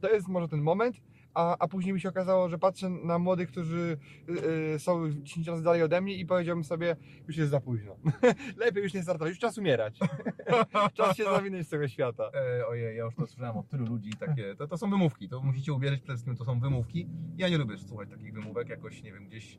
to 0.00 0.10
jest 0.10 0.28
może 0.28 0.48
ten 0.48 0.60
moment, 0.62 0.96
a, 1.36 1.56
a 1.58 1.68
później 1.68 1.94
by 1.94 2.00
się 2.00 2.08
okazało, 2.08 2.48
że 2.48 2.58
patrzę 2.58 2.88
na 2.88 3.18
młodych, 3.18 3.48
którzy 3.48 3.96
yy, 4.28 4.78
są 4.78 5.10
10 5.12 5.46
razy 5.46 5.62
dalej 5.62 5.82
ode 5.82 6.00
mnie 6.00 6.14
i 6.14 6.26
powiedziałbym 6.26 6.64
sobie, 6.64 6.96
już 7.28 7.36
jest 7.36 7.50
za 7.50 7.60
późno. 7.60 7.96
Lepiej 8.56 8.82
już 8.82 8.94
nie 8.94 9.02
startować, 9.02 9.30
już 9.30 9.38
czas 9.38 9.58
umierać. 9.58 9.98
czas 10.94 11.16
się 11.16 11.24
zawinąć 11.24 11.66
z 11.66 11.70
tego 11.70 11.88
świata. 11.88 12.30
E, 12.34 12.66
ojej, 12.66 12.96
ja 12.96 13.04
już 13.04 13.14
to 13.14 13.26
słyszałem 13.26 13.56
od 13.56 13.68
tylu 13.68 13.86
ludzi, 13.86 14.10
takie, 14.20 14.54
to, 14.54 14.66
to 14.66 14.76
są 14.78 14.90
wymówki, 14.90 15.28
to 15.28 15.42
musicie 15.42 15.72
uwierzyć 15.72 16.00
przede 16.00 16.14
wszystkim, 16.14 16.36
to 16.36 16.44
są 16.44 16.60
wymówki. 16.60 17.08
Ja 17.36 17.48
nie 17.48 17.58
lubię 17.58 17.78
słuchać 17.78 18.10
takich 18.10 18.34
wymówek, 18.34 18.68
jakoś, 18.68 19.02
nie 19.02 19.12
wiem, 19.12 19.26
gdzieś 19.26 19.58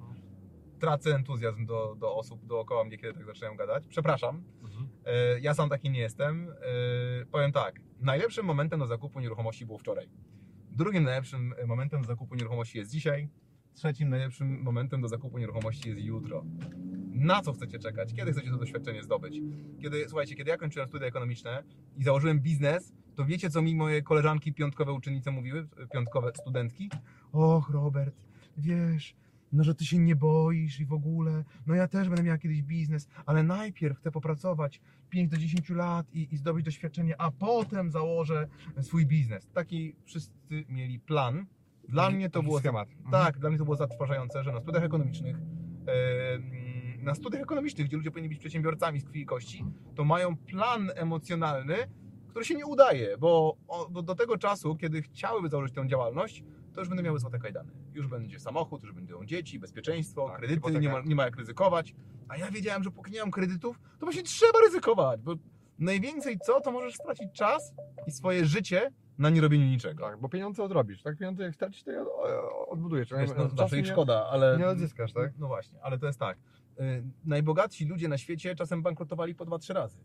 tracę 0.80 1.16
entuzjazm 1.16 1.66
do, 1.66 1.96
do 1.96 2.16
osób 2.16 2.46
dookoła 2.46 2.84
mnie, 2.84 2.98
kiedy 2.98 3.14
tak 3.14 3.26
zaczynają 3.26 3.56
gadać. 3.56 3.88
Przepraszam, 3.88 4.44
e, 5.06 5.40
ja 5.40 5.54
sam 5.54 5.70
taki 5.70 5.90
nie 5.90 6.00
jestem. 6.00 6.50
E, 6.50 7.26
powiem 7.26 7.52
tak, 7.52 7.80
najlepszym 8.00 8.46
momentem 8.46 8.80
do 8.80 8.88
zakupu 8.88 9.20
nieruchomości 9.20 9.66
było 9.66 9.78
wczoraj. 9.78 10.10
Drugim 10.78 11.04
najlepszym 11.04 11.54
momentem 11.68 12.02
do 12.02 12.08
zakupu 12.08 12.36
nieruchomości 12.36 12.78
jest 12.78 12.92
dzisiaj. 12.92 13.30
Trzecim 13.74 14.10
najlepszym 14.10 14.62
momentem 14.64 15.02
do 15.02 15.08
zakupu 15.08 15.38
nieruchomości 15.38 15.90
jest 15.90 16.02
jutro. 16.02 16.46
Na 17.14 17.42
co 17.42 17.54
chcecie 17.54 17.80
czekać? 17.80 18.14
Kiedy 18.14 18.32
chcecie 18.32 18.50
to 18.52 18.58
doświadczenie 18.58 19.04
zdobyć? 19.04 19.40
Kiedy, 19.82 20.06
słuchajcie, 20.08 20.36
kiedy 20.36 20.50
ja 20.50 20.58
kończyłem 20.58 20.88
studia 20.88 21.08
ekonomiczne 21.08 21.64
i 21.98 22.04
założyłem 22.04 22.40
biznes, 22.40 22.94
to 23.16 23.26
wiecie, 23.26 23.50
co 23.50 23.62
mi 23.62 23.76
moje 23.76 24.02
koleżanki 24.02 24.54
piątkowe 24.54 24.94
uczennice 24.94 25.32
mówiły, 25.32 25.68
piątkowe 25.94 26.32
studentki? 26.36 26.90
Och, 27.32 27.70
Robert, 27.70 28.16
wiesz, 28.58 29.16
no 29.58 29.64
że 29.64 29.76
ty 29.76 29.86
się 29.86 29.98
nie 29.98 30.16
boisz 30.16 30.80
i 30.80 30.86
w 30.86 30.94
ogóle, 30.94 31.44
no 31.68 31.76
ja 31.76 31.88
też 31.88 32.08
będę 32.08 32.24
miała 32.24 32.38
kiedyś 32.38 32.62
biznes, 32.62 33.08
ale 33.26 33.44
najpierw 33.44 33.98
chcę 33.98 34.12
popracować 34.12 34.82
5 35.10 35.32
do 35.32 35.38
10 35.38 35.70
lat 35.70 36.08
i, 36.14 36.28
i 36.32 36.38
zdobyć 36.38 36.66
doświadczenie, 36.66 37.22
a 37.22 37.32
potem 37.32 37.92
założę 37.92 38.48
swój 38.82 39.06
biznes. 39.06 39.48
Taki 39.54 39.96
wszyscy 40.06 40.66
mieli 40.70 41.00
plan. 41.00 41.46
Dla 41.90 42.10
mnie 42.10 42.30
to 42.30 42.44
było 42.44 42.60
schemat. 42.60 42.90
Mhm. 42.90 43.12
tak, 43.12 43.40
dla 43.40 43.50
mnie 43.50 43.58
to 43.58 43.64
było 43.64 43.78
zatrważające, 43.78 44.44
że 44.44 44.52
na 44.52 44.62
studiach 44.62 44.84
ekonomicznych, 44.84 45.36
mm, 45.36 47.04
na 47.04 47.16
studiach 47.16 47.42
ekonomicznych, 47.42 47.88
gdzie 47.88 47.98
ludzie 47.98 48.12
powinni 48.12 48.30
być 48.30 48.40
przedsiębiorcami 48.40 49.00
z 49.00 49.06
krwi 49.06 49.22
i 49.22 49.26
kości, 49.26 49.66
to 49.96 50.04
mają 50.04 50.38
plan 50.38 50.92
emocjonalny, 50.96 51.76
który 52.30 52.46
się 52.46 52.56
nie 52.56 52.66
udaje, 52.66 53.18
bo, 53.18 53.58
bo 53.90 54.02
do 54.02 54.16
tego 54.16 54.38
czasu, 54.38 54.76
kiedy 54.76 55.02
chciałyby 55.02 55.50
założyć 55.50 55.76
tę 55.76 55.88
działalność, 55.88 56.44
to 56.78 56.82
już 56.82 56.90
będą 56.90 57.04
miały 57.04 57.20
złote 57.20 57.40
kajdany. 57.40 57.72
Już 57.94 58.08
będzie 58.08 58.40
samochód, 58.40 58.84
już 58.84 58.92
będą 58.94 59.26
dzieci, 59.26 59.60
bezpieczeństwo, 59.60 60.28
Tak, 60.28 60.38
kredyty, 60.38 60.56
hipoteka. 60.56 60.80
nie 60.80 60.90
ma, 60.90 61.02
nie 61.02 61.16
ma 61.16 61.24
jak 61.26 61.36
ryzykować. 61.38 61.96
A 62.28 62.38
ja 62.38 62.52
wiedziałem, 62.52 62.84
że 62.84 62.92
póki 62.92 63.12
nie 63.12 63.20
mam 63.20 63.32
kredytów, 63.32 63.80
to 64.00 64.06
właśnie 64.06 64.24
trzeba 64.24 64.60
ryzykować, 64.66 65.22
bo 65.22 65.36
najwięcej 65.80 66.40
co, 66.40 66.62
to 66.62 66.72
możesz 66.72 66.96
stracić 66.96 67.32
czas 67.34 67.74
i 68.08 68.12
swoje 68.12 68.46
życie 68.46 68.92
na 69.18 69.30
nierobieniu 69.30 69.66
niczego. 69.66 70.04
Tak, 70.04 70.20
bo 70.20 70.30
pieniądze 70.30 70.64
odrobisz, 70.64 71.02
tak? 71.04 71.18
Pieniądze 71.18 71.44
jak 71.44 71.56
stracisz, 71.56 71.84
to 71.84 71.92
je 71.92 72.06
odbudujesz. 72.68 73.10
Wiesz, 73.20 73.30
no, 73.38 73.50
zawsze 73.50 73.80
ich 73.80 73.86
nie- 73.86 73.92
szkoda, 73.92 74.26
ale... 74.32 74.58
nie 74.58 74.68
odzyskasz, 74.68 75.14
tak? 75.14 75.32
No 75.38 75.48
właśnie, 75.48 75.80
ale 75.82 76.00
to 76.00 76.06
jest 76.08 76.20
tak. 76.20 76.38
y, 76.80 77.04
Najbogatsi 77.26 77.86
ludzie 77.86 78.08
na 78.08 78.18
świecie 78.18 78.56
czasem 78.56 78.82
bankrutowali 78.82 79.36
po 79.36 79.46
2-3 79.46 79.74
razy. 79.74 79.98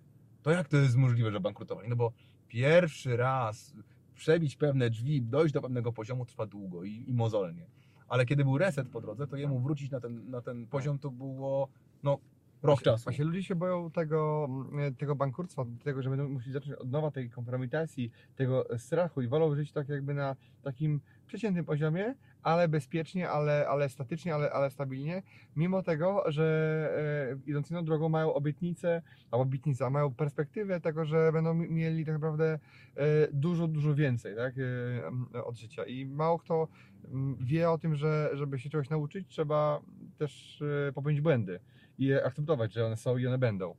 To 0.42 0.50
jak 0.50 0.68
to 0.68 0.76
jest 0.76 0.96
możliwe, 0.96 1.32
że 1.32 1.40
bankrutowali? 1.40 1.88
No 1.88 1.96
bo 1.96 2.12
pierwszy 2.48 3.16
raz 3.16 3.74
przebić 4.22 4.56
pewne 4.56 4.90
drzwi, 4.90 5.22
dojść 5.22 5.54
do 5.54 5.60
pewnego 5.60 5.92
poziomu 5.92 6.26
trwa 6.26 6.46
długo 6.46 6.84
i, 6.84 7.04
i 7.06 7.14
mozolnie. 7.14 7.66
Ale 8.08 8.26
kiedy 8.26 8.44
był 8.44 8.58
reset 8.58 8.88
po 8.88 9.00
drodze, 9.00 9.26
to 9.26 9.36
jemu 9.36 9.60
wrócić 9.60 9.90
na 9.90 10.00
ten, 10.00 10.30
na 10.30 10.40
ten 10.40 10.66
poziom 10.66 10.98
to 10.98 11.10
było 11.10 11.68
no, 12.02 12.18
rok 12.62 12.82
czasu. 12.82 13.04
Właśnie 13.04 13.24
ludzie 13.24 13.42
się 13.42 13.54
boją 13.54 13.90
tego, 13.90 14.48
mm, 14.72 14.94
tego 14.94 15.16
bankructwa, 15.16 15.64
tego, 15.84 16.02
że 16.02 16.10
będą 16.10 16.28
musieli 16.28 16.52
zacząć 16.52 16.72
od 16.72 16.90
nowa 16.90 17.10
tej 17.10 17.30
kompromitacji, 17.30 18.10
tego 18.36 18.66
strachu 18.78 19.22
i 19.22 19.28
wolą 19.28 19.54
żyć 19.54 19.72
tak 19.72 19.88
jakby 19.88 20.14
na 20.14 20.36
takim 20.62 21.00
przeciętnym 21.26 21.64
poziomie, 21.64 22.14
ale 22.42 22.68
bezpiecznie, 22.68 23.30
ale, 23.30 23.68
ale 23.68 23.88
statycznie, 23.88 24.34
ale, 24.34 24.52
ale 24.52 24.70
stabilnie, 24.70 25.22
mimo 25.56 25.82
tego, 25.82 26.24
że 26.26 27.34
e, 27.46 27.50
idąc 27.50 27.70
inną 27.70 27.84
drogą 27.84 28.08
mają 28.08 28.34
obietnicę, 28.34 29.02
albo 29.30 29.42
obietnicę, 29.42 29.90
mają 29.90 30.14
perspektywę 30.14 30.80
tego, 30.80 31.04
że 31.04 31.32
będą 31.32 31.54
mi- 31.54 31.70
mieli 31.70 32.04
tak 32.04 32.14
naprawdę 32.14 32.58
e, 32.96 33.28
dużo, 33.32 33.68
dużo 33.68 33.94
więcej 33.94 34.36
tak, 34.36 34.54
e, 34.58 35.06
m, 35.06 35.26
od 35.44 35.56
życia. 35.58 35.84
I 35.84 36.06
mało 36.06 36.38
kto 36.38 36.68
m, 37.04 37.36
wie 37.40 37.70
o 37.70 37.78
tym, 37.78 37.94
że 37.96 38.30
żeby 38.32 38.58
się 38.58 38.70
czegoś 38.70 38.90
nauczyć, 38.90 39.28
trzeba 39.28 39.80
też 40.18 40.62
e, 40.88 40.92
popełnić 40.92 41.20
błędy 41.20 41.60
i 41.98 42.04
je 42.04 42.24
akceptować, 42.24 42.72
że 42.72 42.86
one 42.86 42.96
są 42.96 43.16
i 43.16 43.26
one 43.26 43.38
będą. 43.38 43.74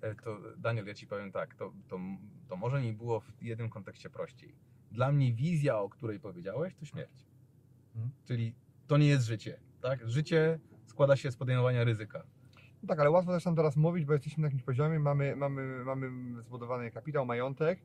E, 0.00 0.14
To 0.14 0.38
Daniel, 0.58 0.86
ja 0.86 0.94
ci 0.94 1.06
powiem 1.06 1.32
tak, 1.32 1.54
to, 1.54 1.72
to, 1.88 1.98
to 2.48 2.56
może 2.56 2.80
mi 2.80 2.92
było 2.92 3.20
w 3.20 3.42
jednym 3.42 3.68
kontekście 3.68 4.10
prościej. 4.10 4.54
Dla 4.92 5.12
mnie 5.12 5.32
wizja, 5.32 5.78
o 5.78 5.88
której 5.88 6.20
powiedziałeś, 6.20 6.74
to 6.74 6.84
śmierć. 6.84 7.29
Mhm. 7.94 8.10
Czyli 8.24 8.54
to 8.86 8.98
nie 8.98 9.06
jest 9.06 9.26
życie. 9.26 9.60
Tak? 9.82 10.08
Życie 10.08 10.58
składa 10.86 11.16
się 11.16 11.30
z 11.30 11.36
podejmowania 11.36 11.84
ryzyka. 11.84 12.22
No 12.82 12.86
tak, 12.86 13.00
ale 13.00 13.10
łatwo 13.10 13.32
też 13.32 13.44
nam 13.44 13.56
teraz 13.56 13.76
mówić, 13.76 14.04
bo 14.04 14.12
jesteśmy 14.12 14.42
na 14.42 14.46
jakimś 14.46 14.62
poziomie, 14.62 14.98
mamy, 14.98 15.36
mamy, 15.36 15.84
mamy 15.84 16.10
zbudowany 16.42 16.90
kapitał, 16.90 17.26
majątek, 17.26 17.80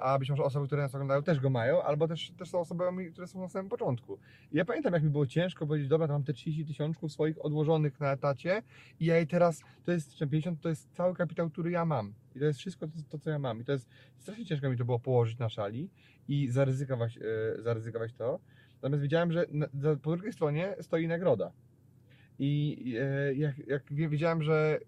a 0.00 0.18
być 0.18 0.30
może 0.30 0.42
osoby, 0.42 0.66
które 0.66 0.82
nas 0.82 0.94
oglądają 0.94 1.22
też 1.22 1.40
go 1.40 1.50
mają, 1.50 1.82
albo 1.82 2.08
też, 2.08 2.30
też 2.30 2.50
są 2.50 2.60
osobami, 2.60 3.12
które 3.12 3.26
są 3.26 3.40
na 3.40 3.48
samym 3.48 3.68
początku. 3.68 4.18
I 4.52 4.56
ja 4.56 4.64
pamiętam, 4.64 4.92
jak 4.92 5.02
mi 5.02 5.10
było 5.10 5.26
ciężko 5.26 5.66
powiedzieć, 5.66 5.88
dobra, 5.88 6.06
to 6.06 6.12
mam 6.12 6.24
te 6.24 6.32
30 6.32 6.66
tysiączków 6.66 7.12
swoich 7.12 7.44
odłożonych 7.44 8.00
na 8.00 8.12
etacie 8.12 8.62
i 9.00 9.04
ja 9.04 9.16
jej 9.16 9.26
teraz, 9.26 9.62
to 9.84 9.92
jest 9.92 10.14
czy 10.14 10.26
50, 10.26 10.60
to 10.60 10.68
jest 10.68 10.92
cały 10.92 11.14
kapitał, 11.14 11.50
który 11.50 11.70
ja 11.70 11.84
mam. 11.84 12.14
I 12.34 12.38
to 12.38 12.44
jest 12.44 12.58
wszystko 12.58 12.86
to, 12.86 12.92
to, 13.08 13.18
co 13.18 13.30
ja 13.30 13.38
mam. 13.38 13.60
I 13.60 13.64
to 13.64 13.72
jest 13.72 13.88
strasznie 14.18 14.44
ciężko 14.44 14.70
mi 14.70 14.76
to 14.76 14.84
było 14.84 14.98
położyć 14.98 15.38
na 15.38 15.48
szali 15.48 15.90
i 16.28 16.48
zaryzykować, 16.50 17.18
e, 17.18 17.62
zaryzykować 17.62 18.12
to. 18.12 18.40
Natomiast 18.84 19.02
wiedziałem, 19.02 19.32
że 19.32 19.46
na, 19.52 19.66
po 20.02 20.10
drugiej 20.16 20.32
stronie 20.32 20.76
stoi 20.80 21.06
nagroda. 21.08 21.52
I 22.38 22.76
e, 23.00 23.34
jak, 23.34 23.58
jak 23.58 23.82
wie- 23.92 24.08
wiedziałem, 24.08 24.42
że 24.42 24.78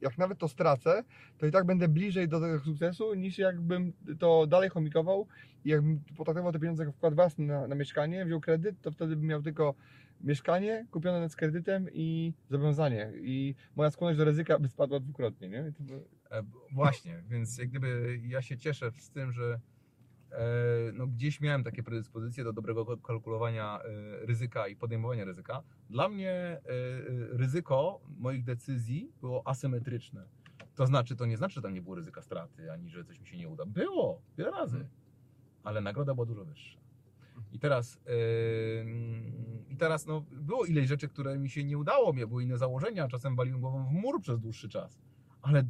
jak 0.00 0.18
nawet 0.18 0.38
to 0.38 0.48
stracę, 0.48 1.04
to 1.38 1.46
i 1.46 1.50
tak 1.50 1.64
będę 1.66 1.88
bliżej 1.88 2.28
do 2.28 2.40
tego 2.40 2.58
sukcesu, 2.60 3.14
niż 3.14 3.38
jakbym 3.38 3.92
to 4.18 4.46
dalej 4.46 4.68
chomikował 4.70 5.26
i 5.64 5.68
jakbym 5.68 6.00
potraktował 6.16 6.52
te 6.52 6.58
pieniądze 6.58 6.82
jako 6.82 6.92
wkład 6.96 7.14
własny 7.14 7.46
na, 7.46 7.66
na 7.68 7.74
mieszkanie, 7.74 8.24
wziął 8.24 8.40
kredyt, 8.40 8.80
to 8.80 8.90
wtedy 8.90 9.16
bym 9.16 9.26
miał 9.26 9.42
tylko 9.42 9.74
mieszkanie 10.20 10.86
kupione 10.90 11.28
z 11.28 11.36
kredytem 11.36 11.86
i 11.92 12.32
zobowiązanie. 12.50 13.12
I 13.20 13.54
moja 13.76 13.90
skłonność 13.90 14.18
do 14.18 14.24
ryzyka 14.24 14.58
by 14.58 14.68
spadła 14.68 15.00
dwukrotnie, 15.00 15.48
nie? 15.48 15.72
By- 15.80 16.04
E, 16.30 16.42
Właśnie, 16.72 17.22
więc 17.28 17.58
jak 17.58 17.68
gdyby 17.68 18.20
ja 18.26 18.42
się 18.42 18.56
cieszę 18.58 18.90
z 18.98 19.10
tym, 19.10 19.32
że 19.32 19.60
no, 20.92 21.06
gdzieś 21.06 21.40
miałem 21.40 21.64
takie 21.64 21.82
predyspozycje 21.82 22.44
do 22.44 22.52
dobrego 22.52 22.84
kal- 22.84 23.00
kalkulowania 23.02 23.80
e, 23.82 24.26
ryzyka 24.26 24.68
i 24.68 24.76
podejmowania 24.76 25.24
ryzyka. 25.24 25.62
Dla 25.90 26.08
mnie 26.08 26.30
e, 26.30 26.60
e, 26.60 26.60
ryzyko 27.30 28.00
moich 28.18 28.44
decyzji 28.44 29.12
było 29.20 29.46
asymetryczne. 29.46 30.28
To 30.74 30.86
znaczy, 30.86 31.16
to 31.16 31.26
nie 31.26 31.36
znaczy, 31.36 31.54
że 31.54 31.62
tam 31.62 31.74
nie 31.74 31.82
było 31.82 31.94
ryzyka 31.94 32.22
straty, 32.22 32.72
ani 32.72 32.90
że 32.90 33.04
coś 33.04 33.20
mi 33.20 33.26
się 33.26 33.36
nie 33.36 33.48
uda. 33.48 33.66
Było, 33.66 34.22
wiele 34.38 34.50
razy, 34.50 34.88
ale 35.64 35.80
nagroda 35.80 36.14
była 36.14 36.26
dużo 36.26 36.44
wyższa. 36.44 36.78
I 37.52 37.58
teraz, 37.58 38.00
e, 38.06 38.10
i 39.70 39.76
teraz 39.76 40.06
no, 40.06 40.24
było 40.32 40.64
ileś 40.64 40.88
rzeczy, 40.88 41.08
które 41.08 41.38
mi 41.38 41.50
się 41.50 41.64
nie 41.64 41.78
udało, 41.78 42.12
były 42.12 42.42
inne 42.42 42.58
założenia, 42.58 43.08
czasem 43.08 43.36
waliłem 43.36 43.60
głową 43.60 43.84
w 43.86 43.92
mur 43.92 44.20
przez 44.20 44.40
dłuższy 44.40 44.68
czas, 44.68 44.98
ale 45.42 45.64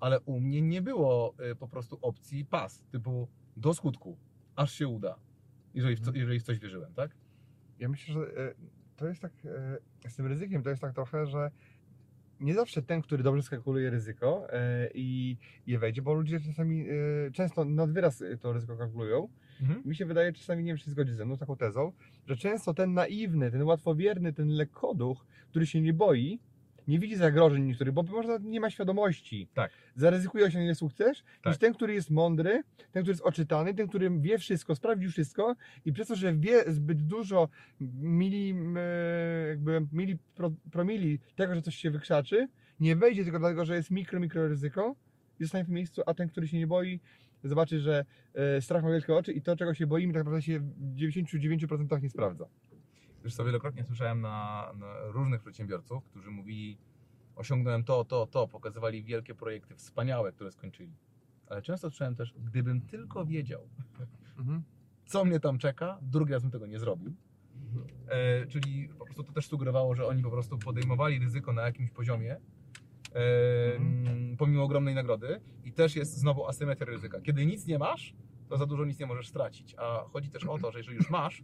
ale 0.00 0.20
u 0.20 0.40
mnie 0.40 0.62
nie 0.62 0.82
było 0.82 1.34
po 1.58 1.68
prostu 1.68 1.98
opcji 2.02 2.44
pas, 2.44 2.82
typu 2.90 3.28
do 3.56 3.74
skutku, 3.74 4.16
aż 4.56 4.72
się 4.72 4.88
uda, 4.88 5.16
jeżeli 5.74 5.96
w, 5.96 6.00
co, 6.00 6.12
jeżeli 6.14 6.40
w 6.40 6.42
coś 6.42 6.58
wierzyłem, 6.58 6.94
tak? 6.94 7.10
Ja 7.78 7.88
myślę, 7.88 8.14
że 8.14 8.20
e, 8.20 8.54
to 8.96 9.08
jest 9.08 9.22
tak, 9.22 9.32
e, 10.04 10.10
z 10.10 10.16
tym 10.16 10.26
ryzykiem 10.26 10.62
to 10.62 10.70
jest 10.70 10.82
tak 10.82 10.94
trochę, 10.94 11.26
że 11.26 11.50
nie 12.40 12.54
zawsze 12.54 12.82
ten, 12.82 13.02
który 13.02 13.22
dobrze 13.22 13.42
skalkuluje 13.42 13.90
ryzyko 13.90 14.52
e, 14.52 14.88
i 14.94 15.36
je 15.66 15.78
wejdzie, 15.78 16.02
bo 16.02 16.14
ludzie 16.14 16.40
czasami 16.40 16.86
często 17.32 17.64
nad 17.64 17.92
wyraz 17.92 18.24
to 18.40 18.52
ryzyko 18.52 18.76
kalkulują. 18.76 19.28
Mi 19.84 19.96
się 19.96 20.06
wydaje, 20.06 20.32
czasami 20.32 20.64
nie 20.64 20.70
wiem, 20.70 20.78
czy 20.78 20.90
zgodzi 20.90 21.12
ze 21.12 21.24
mną 21.24 21.36
z 21.36 21.38
taką 21.38 21.56
tezą, 21.56 21.92
że 22.26 22.36
często 22.36 22.74
ten 22.74 22.94
naiwny, 22.94 23.50
ten 23.50 23.62
łatwowierny, 23.62 24.32
ten 24.32 24.48
lekkoduch, 24.48 25.26
który 25.50 25.66
się 25.66 25.80
nie 25.80 25.92
boi, 25.92 26.40
nie 26.88 26.98
widzi 26.98 27.16
zagrożeń 27.16 27.64
niektórych, 27.64 27.94
bo 27.94 28.02
może 28.02 28.38
nie 28.40 28.60
ma 28.60 28.70
świadomości. 28.70 29.48
Tak. 29.54 29.70
Zaryzykuje 29.94 30.50
się 30.50 30.64
ile 30.64 30.74
sukces, 30.74 31.22
Tak. 31.42 31.52
niż 31.52 31.58
ten, 31.58 31.74
który 31.74 31.94
jest 31.94 32.10
mądry, 32.10 32.62
ten, 32.92 33.02
który 33.02 33.12
jest 33.12 33.22
oczytany, 33.22 33.74
ten, 33.74 33.88
który 33.88 34.10
wie 34.20 34.38
wszystko, 34.38 34.74
sprawdził 34.74 35.10
wszystko 35.10 35.56
i 35.84 35.92
przez 35.92 36.08
to, 36.08 36.16
że 36.16 36.34
wie 36.34 36.72
zbyt 36.72 37.02
dużo 37.06 37.48
mili, 38.00 38.54
jakby 39.48 39.86
mili 39.92 40.18
pro, 40.34 40.52
promili 40.72 41.18
tego, 41.36 41.54
że 41.54 41.62
coś 41.62 41.76
się 41.76 41.90
wykrzaczy, 41.90 42.48
nie 42.80 42.96
wejdzie 42.96 43.22
tylko 43.22 43.38
dlatego, 43.38 43.64
że 43.64 43.76
jest 43.76 43.90
mikro, 43.90 44.20
mikro 44.20 44.48
ryzyko 44.48 44.96
i 45.40 45.44
zostanie 45.44 45.64
w 45.64 45.68
miejscu, 45.68 46.02
a 46.06 46.14
ten, 46.14 46.28
który 46.28 46.48
się 46.48 46.58
nie 46.58 46.66
boi, 46.66 47.00
zobaczy, 47.44 47.80
że 47.80 48.04
e, 48.34 48.60
strach 48.60 48.82
ma 48.82 48.90
wielkie 48.90 49.14
oczy 49.14 49.32
i 49.32 49.42
to, 49.42 49.56
czego 49.56 49.74
się 49.74 49.86
boimy, 49.86 50.12
tak 50.12 50.20
naprawdę 50.20 50.42
się 50.42 50.60
w 50.60 50.94
99% 50.94 52.02
nie 52.02 52.10
sprawdza. 52.10 52.46
Już 53.24 53.34
sobie 53.34 53.46
wielokrotnie 53.46 53.84
słyszałem 53.84 54.20
na, 54.20 54.72
na 54.78 54.94
różnych 55.04 55.40
przedsiębiorców, 55.40 56.04
którzy 56.04 56.30
mówili, 56.30 56.78
osiągnąłem 57.36 57.84
to, 57.84 58.04
to, 58.04 58.26
to, 58.26 58.48
pokazywali 58.48 59.04
wielkie 59.04 59.34
projekty, 59.34 59.74
wspaniałe, 59.76 60.32
które 60.32 60.52
skończyli. 60.52 60.92
Ale 61.46 61.62
często 61.62 61.90
słyszałem 61.90 62.14
też, 62.16 62.34
gdybym 62.38 62.80
tylko 62.80 63.26
wiedział, 63.26 63.68
co 65.06 65.24
mnie 65.24 65.40
tam 65.40 65.58
czeka, 65.58 65.98
drugi 66.02 66.32
raz 66.32 66.42
bym 66.42 66.50
tego 66.50 66.66
nie 66.66 66.78
zrobił. 66.78 67.12
E, 68.08 68.46
czyli 68.46 68.88
po 68.98 69.04
prostu 69.04 69.22
to 69.24 69.32
też 69.32 69.46
sugerowało, 69.46 69.94
że 69.94 70.06
oni 70.06 70.22
po 70.22 70.30
prostu 70.30 70.58
podejmowali 70.58 71.18
ryzyko 71.18 71.52
na 71.52 71.62
jakimś 71.62 71.90
poziomie, 71.90 72.36
e, 73.14 73.76
Mhm. 73.76 74.36
pomimo 74.36 74.62
ogromnej 74.62 74.94
nagrody 74.94 75.40
i 75.64 75.72
też 75.72 75.96
jest 75.96 76.16
znowu 76.18 76.46
asymetria 76.46 76.86
ryzyka. 76.86 77.20
Kiedy 77.20 77.46
nic 77.46 77.66
nie 77.66 77.78
masz, 77.78 78.14
to 78.48 78.56
za 78.58 78.66
dużo 78.66 78.84
nic 78.84 78.98
nie 78.98 79.06
możesz 79.06 79.28
stracić, 79.28 79.74
a 79.78 80.04
chodzi 80.12 80.30
też 80.30 80.44
o 80.44 80.58
to, 80.58 80.72
że 80.72 80.78
jeżeli 80.78 80.96
już 80.96 81.10
masz, 81.10 81.42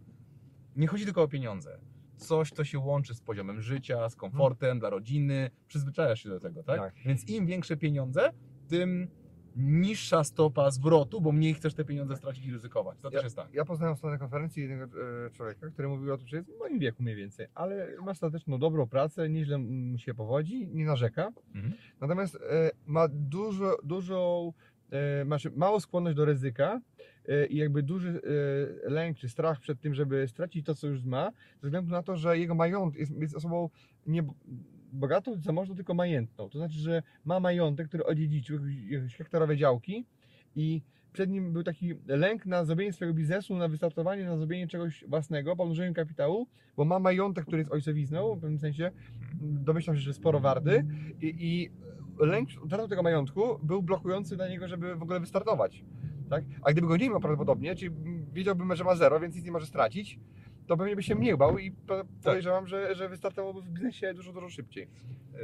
nie 0.75 0.87
chodzi 0.87 1.05
tylko 1.05 1.23
o 1.23 1.27
pieniądze. 1.27 1.79
Coś, 2.17 2.51
co 2.51 2.63
się 2.63 2.79
łączy 2.79 3.13
z 3.13 3.21
poziomem 3.21 3.61
życia, 3.61 4.09
z 4.09 4.15
komfortem 4.15 4.79
dla 4.79 4.89
rodziny, 4.89 5.51
przyzwyczajasz 5.67 6.23
się 6.23 6.29
do 6.29 6.39
tego, 6.39 6.63
tak? 6.63 6.79
Tak. 6.79 6.93
Więc 7.05 7.29
im 7.29 7.45
większe 7.45 7.77
pieniądze, 7.77 8.33
tym 8.67 9.07
niższa 9.55 10.23
stopa 10.23 10.71
zwrotu, 10.71 11.21
bo 11.21 11.31
mniej 11.31 11.53
chcesz 11.53 11.73
te 11.73 11.85
pieniądze 11.85 12.15
stracić 12.15 12.45
i 12.45 12.51
ryzykować. 12.51 12.97
To 13.01 13.09
też 13.09 13.23
jest 13.23 13.35
tak. 13.35 13.53
Ja 13.53 13.65
poznałem 13.65 13.95
na 14.03 14.17
konferencji 14.17 14.61
jednego 14.61 14.85
e, 15.25 15.29
człowieka, 15.29 15.69
który 15.69 15.87
mówił 15.87 16.13
o 16.13 16.17
tym, 16.17 16.27
że 16.27 16.37
jest 16.37 16.49
w 16.49 16.59
moim 16.59 16.79
wieku 16.79 17.03
mniej 17.03 17.15
więcej, 17.15 17.47
ale 17.55 17.87
ma 18.01 18.11
ostateczną 18.11 18.59
dobrą 18.59 18.87
pracę, 18.87 19.29
nieźle 19.29 19.57
mu 19.57 19.97
się 19.97 20.13
powodzi, 20.13 20.67
nie 20.67 20.85
narzeka. 20.85 21.31
Mhm. 21.55 21.73
Natomiast 22.01 22.35
e, 22.35 22.71
ma 22.85 23.07
dużo, 23.07 23.77
dużą 23.83 24.53
masz 25.25 25.47
małą 25.55 25.79
skłonność 25.79 26.17
do 26.17 26.25
ryzyka 26.25 26.81
e, 27.27 27.45
i 27.45 27.57
jakby 27.57 27.83
duży 27.83 28.21
e, 28.85 28.89
lęk 28.89 29.17
czy 29.17 29.29
strach 29.29 29.59
przed 29.59 29.79
tym, 29.81 29.93
żeby 29.93 30.27
stracić 30.27 30.65
to, 30.65 30.75
co 30.75 30.87
już 30.87 31.03
ma, 31.03 31.31
ze 31.61 31.67
względu 31.67 31.91
na 31.91 32.03
to, 32.03 32.15
że 32.15 32.39
jego 32.39 32.55
majątek 32.55 32.99
jest, 32.99 33.21
jest 33.21 33.35
osobą 33.35 33.69
nie 34.07 34.23
bogatą, 34.93 35.41
zamożną, 35.41 35.75
tylko 35.75 35.93
majętną. 35.93 36.49
To 36.49 36.57
znaczy, 36.57 36.79
że 36.79 37.03
ma 37.25 37.39
majątek, 37.39 37.87
który 37.87 38.05
odziedziczył, 38.05 38.59
jakieś- 38.67 39.15
hektarowe 39.15 39.57
działki 39.57 40.05
i 40.55 40.81
przed 41.13 41.29
nim 41.29 41.53
był 41.53 41.63
taki 41.63 41.93
lęk 42.07 42.45
na 42.45 42.65
zrobienie 42.65 42.93
swojego 42.93 43.17
biznesu, 43.17 43.55
na 43.57 43.67
wystartowanie, 43.67 44.25
na 44.25 44.37
zrobienie 44.37 44.67
czegoś 44.67 45.03
własnego, 45.07 45.55
pomnożenie 45.55 45.93
kapitału, 45.93 46.47
bo 46.77 46.85
ma 46.85 46.99
majątek, 46.99 47.45
który 47.45 47.57
jest 47.57 47.71
ojcowizną, 47.71 48.35
w 48.35 48.41
pewnym 48.41 48.59
sensie, 48.59 48.91
domyślam 49.41 49.95
się, 49.95 50.01
że 50.01 50.13
sporo 50.13 50.39
warty 50.39 50.85
i, 51.21 51.35
i 51.39 51.71
lęk 52.25 52.49
utratą 52.63 52.87
tego 52.87 53.03
majątku 53.03 53.59
był 53.63 53.83
blokujący 53.83 54.35
dla 54.35 54.47
niego, 54.49 54.67
żeby 54.67 54.95
w 54.95 55.03
ogóle 55.03 55.19
wystartować. 55.19 55.83
Tak? 56.29 56.43
A 56.61 56.71
gdyby 56.71 56.87
go 56.87 56.97
nie 56.97 57.09
miał 57.09 57.19
prawdopodobnie, 57.19 57.75
czyli 57.75 57.95
wiedziałbym, 58.33 58.75
że 58.75 58.83
ma 58.83 58.95
zero, 58.95 59.19
więc 59.19 59.35
nic 59.35 59.45
nie 59.45 59.51
może 59.51 59.65
stracić, 59.65 60.19
to 60.67 60.77
pewnie 60.77 60.95
by 60.95 61.03
się 61.03 61.15
mniej 61.15 61.37
bał 61.37 61.57
i 61.57 61.71
po- 61.71 62.03
podejrzewam, 62.23 62.67
że, 62.67 62.95
że 62.95 63.09
wystartowałby 63.09 63.61
w 63.61 63.69
biznesie 63.69 64.13
dużo, 64.13 64.33
dużo 64.33 64.49
szybciej. 64.49 64.87
Yy, 65.33 65.39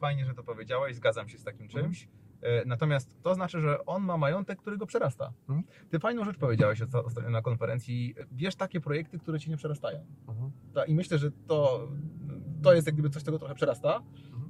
Fajnie, 0.00 0.24
że 0.26 0.34
to 0.34 0.42
powiedziałeś, 0.42 0.96
zgadzam 0.96 1.28
się 1.28 1.38
z 1.38 1.44
takim 1.44 1.62
Mhm. 1.66 1.84
czymś. 1.84 2.08
Yy, 2.42 2.48
Natomiast 2.66 3.22
to 3.22 3.34
znaczy, 3.34 3.60
że 3.60 3.86
on 3.86 4.02
ma 4.02 4.16
majątek, 4.16 4.58
który 4.58 4.78
go 4.78 4.86
przerasta. 4.86 5.32
Mhm. 5.48 5.62
Ty 5.90 5.98
fajną 5.98 6.24
rzecz 6.24 6.38
powiedziałeś 6.38 6.80
osta- 6.82 7.04
ostatnio 7.04 7.30
na 7.30 7.42
konferencji. 7.42 8.14
Bierz 8.32 8.56
takie 8.56 8.80
projekty, 8.80 9.18
które 9.18 9.40
cię 9.40 9.50
nie 9.50 9.56
przerastają. 9.56 10.06
Ta- 10.74 10.84
I 10.84 10.94
myślę, 10.94 11.18
że 11.18 11.30
to, 11.46 11.88
to 12.62 12.74
jest 12.74 12.86
jak 12.86 12.94
gdyby 12.96 13.10
coś, 13.10 13.24
czego 13.24 13.38
trochę 13.38 13.54
przerasta 13.54 14.02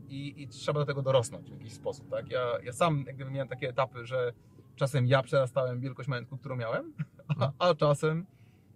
i, 0.08 0.42
i 0.42 0.48
trzeba 0.48 0.80
do 0.80 0.86
tego 0.86 1.02
dorosnąć 1.02 1.50
w 1.50 1.52
jakiś 1.52 1.72
sposób. 1.72 2.10
Tak? 2.10 2.30
Ja, 2.30 2.40
ja 2.62 2.72
sam 2.72 3.04
jak 3.06 3.16
gdyby 3.16 3.30
miałem 3.30 3.48
takie 3.48 3.68
etapy, 3.68 4.06
że 4.06 4.32
czasem 4.76 5.06
ja 5.06 5.22
przerastałem 5.22 5.80
wielkość 5.80 6.08
majątku, 6.08 6.38
którą 6.38 6.56
miałem, 6.56 6.92
a, 7.28 7.52
a 7.68 7.74
czasem 7.74 8.26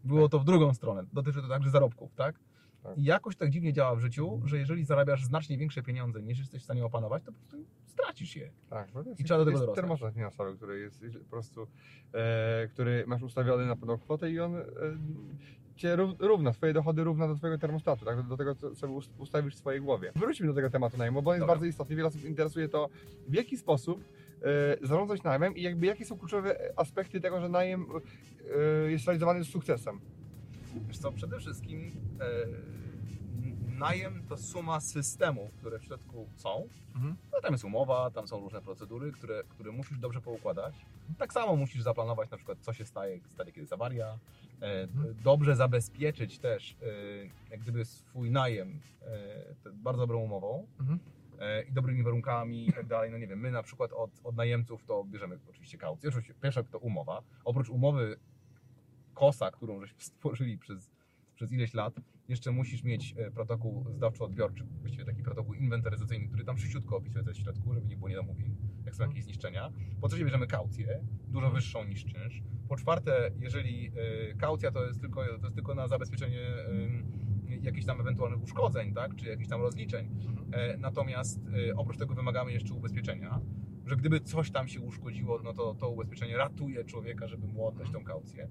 było 0.04 0.28
to 0.28 0.38
w 0.38 0.44
drugą 0.44 0.74
stronę. 0.74 1.04
Dotyczy 1.12 1.42
to 1.42 1.48
także 1.48 1.70
zarobków. 1.70 2.14
Tak? 2.14 2.34
Tak. 2.82 2.98
I 2.98 3.04
jakoś 3.04 3.36
tak 3.36 3.50
dziwnie 3.50 3.72
działa 3.72 3.96
w 3.96 4.00
życiu, 4.00 4.40
że 4.44 4.58
jeżeli 4.58 4.84
zarabiasz 4.84 5.24
znacznie 5.24 5.58
większe 5.58 5.82
pieniądze 5.82 6.22
niż 6.22 6.38
jesteś 6.38 6.62
w 6.62 6.64
stanie 6.64 6.84
opanować, 6.84 7.22
to 7.22 7.32
po 7.32 7.38
prostu 7.38 7.56
stracisz 7.86 8.36
je. 8.36 8.50
Tak, 8.70 8.90
bo 8.92 9.02
to 9.02 9.08
jest, 9.08 9.20
I 9.20 9.24
trzeba 9.24 9.38
do 9.38 9.44
tego 9.44 9.58
dorosnąć. 9.58 9.76
termostatr 9.76 10.14
finansowy, 10.14 10.56
który 10.56 10.80
jest 10.80 11.04
po 11.24 11.30
prostu, 11.30 11.66
e, 12.12 12.68
który 12.68 13.04
masz 13.06 13.22
ustawiony 13.22 13.66
na 13.66 13.76
pewną 13.76 13.98
kwotę 13.98 14.30
i 14.30 14.40
on 14.40 14.56
e, 14.56 14.62
cię 15.76 15.96
rów- 15.96 16.14
równa, 16.18 16.52
swoje 16.52 16.72
dochody 16.72 17.04
równa 17.04 17.28
do 17.28 17.34
twojego 17.34 17.58
termostatu, 17.58 18.04
tak? 18.04 18.16
do, 18.16 18.22
do 18.22 18.36
tego, 18.36 18.54
co 18.54 18.74
sobie 18.74 18.92
ustawisz 19.18 19.54
w 19.54 19.58
swojej 19.58 19.80
głowie. 19.80 20.12
Wróćmy 20.16 20.46
do 20.46 20.54
tego 20.54 20.70
tematu 20.70 20.96
najmu, 20.96 21.22
bo 21.22 21.30
on 21.30 21.34
jest 21.34 21.42
Dobra. 21.42 21.54
bardzo 21.54 21.66
istotny. 21.66 21.96
Wiele 21.96 22.08
osób 22.08 22.24
interesuje 22.24 22.68
to, 22.68 22.88
w 23.28 23.34
jaki 23.34 23.56
sposób 23.56 24.04
e, 24.82 24.86
zarządzać 24.86 25.22
najmem 25.22 25.56
i 25.56 25.62
jakby 25.62 25.86
jakie 25.86 26.04
są 26.04 26.18
kluczowe 26.18 26.72
aspekty 26.76 27.20
tego, 27.20 27.40
że 27.40 27.48
najem 27.48 27.86
e, 28.86 28.90
jest 28.90 29.06
realizowany 29.06 29.44
z 29.44 29.48
sukcesem. 29.48 30.00
Wiesz 30.88 30.98
co, 30.98 31.12
przede 31.12 31.38
wszystkim 31.38 31.90
e, 32.20 32.26
najem 33.78 34.22
to 34.28 34.36
suma 34.36 34.80
systemów, 34.80 35.50
które 35.52 35.78
w 35.78 35.84
środku 35.84 36.28
są. 36.36 36.68
Mhm. 36.94 37.16
No, 37.32 37.40
tam 37.40 37.52
jest 37.52 37.64
umowa, 37.64 38.10
tam 38.10 38.28
są 38.28 38.40
różne 38.40 38.62
procedury, 38.62 39.12
które, 39.12 39.42
które 39.48 39.72
musisz 39.72 39.98
dobrze 39.98 40.20
poukładać. 40.20 40.74
Tak 41.18 41.32
samo 41.32 41.56
musisz 41.56 41.82
zaplanować 41.82 42.30
na 42.30 42.36
przykład, 42.36 42.58
co 42.60 42.72
się 42.72 42.84
staje, 42.84 43.20
stanie, 43.28 43.50
kiedy 43.52 43.60
jest 43.60 43.72
awaria. 43.72 44.18
E, 44.62 44.82
Mhm. 44.82 45.14
Dobrze 45.24 45.56
zabezpieczyć 45.56 46.38
też 46.38 46.76
e, 46.82 46.86
jak 47.50 47.60
gdyby 47.60 47.84
swój 47.84 48.30
najem 48.30 48.80
e, 49.02 49.54
te- 49.64 49.72
bardzo 49.72 50.02
dobrą 50.02 50.18
umową 50.20 50.66
Mhm. 50.80 50.98
i 51.68 51.72
dobrymi 51.72 52.02
warunkami 52.02 52.68
i 52.68 52.72
tak 52.72 52.86
dalej. 52.86 53.10
No 53.10 53.18
nie 53.18 53.26
wiem, 53.26 53.40
my 53.40 53.50
na 53.50 53.62
przykład 53.62 53.92
od, 53.92 54.10
od 54.24 54.36
najemców 54.36 54.84
to 54.84 55.04
bierzemy 55.04 55.38
oczywiście 55.50 55.78
kaucję. 55.78 56.08
Oczywiście 56.08 56.34
pierwsza 56.42 56.62
to 56.62 56.78
umowa. 56.78 57.22
Oprócz 57.44 57.68
umowy 57.68 58.16
KOSA, 59.14 59.50
którą 59.50 59.80
żeśmy 59.80 60.00
stworzyli 60.10 60.58
przez, 60.58 60.90
przez 61.34 61.52
ileś 61.52 61.74
lat, 61.74 61.94
jeszcze 62.28 62.50
musisz 62.52 62.82
mieć 62.82 63.14
protokół 63.34 63.84
zdawczo-odbiorczy, 63.84 64.64
właściwie 64.80 65.04
taki 65.04 65.22
protokół 65.22 65.54
inwentaryzacyjny, 65.54 66.28
który 66.28 66.44
tam 66.44 66.58
szybciutko 66.58 66.96
opisuje 66.96 67.24
coś 67.24 67.36
w 67.38 67.42
środku, 67.42 67.74
żeby 67.74 67.86
nie 67.88 67.96
było 67.96 68.08
niedomówień, 68.08 68.56
jak 68.86 68.94
są 68.96 69.04
jakieś 69.08 69.24
zniszczenia. 69.24 69.72
Po 70.00 70.08
trzecie 70.08 70.24
bierzemy 70.24 70.46
kaucję, 70.46 71.00
dużo 71.28 71.50
wyższą 71.50 71.84
niż 71.84 72.04
czynsz. 72.04 72.42
Po 72.68 72.76
czwarte, 72.76 73.30
jeżeli 73.40 73.92
e, 74.30 74.34
kaucja 74.34 74.70
to 74.70 74.86
jest 74.86 75.00
tylko, 75.00 75.24
to 75.24 75.32
jest 75.46 75.54
tylko 75.54 75.74
na 75.74 75.88
zabezpieczenie 75.88 76.40
e, 76.40 77.56
jakichś 77.62 77.86
tam 77.86 78.00
ewentualnych 78.00 78.42
uszkodzeń, 78.42 78.94
tak, 78.94 79.14
czy 79.16 79.26
jakichś 79.26 79.48
tam 79.48 79.60
rozliczeń, 79.62 80.08
E, 80.52 80.76
Natomiast 80.76 81.40
e, 81.70 81.74
oprócz 81.76 81.98
tego 81.98 82.14
wymagamy 82.14 82.52
jeszcze 82.52 82.74
ubezpieczenia, 82.74 83.40
że 83.86 83.96
gdyby 83.96 84.20
coś 84.20 84.50
tam 84.50 84.68
się 84.68 84.80
uszkodziło, 84.80 85.40
no 85.44 85.52
to 85.52 85.74
to 85.74 85.88
ubezpieczenie 85.90 86.36
ratuje 86.36 86.84
człowieka, 86.84 87.28
żeby 87.28 87.46
mu 87.46 87.66
oddać 87.66 87.90
tą 87.90 88.04
kaucję. 88.04 88.48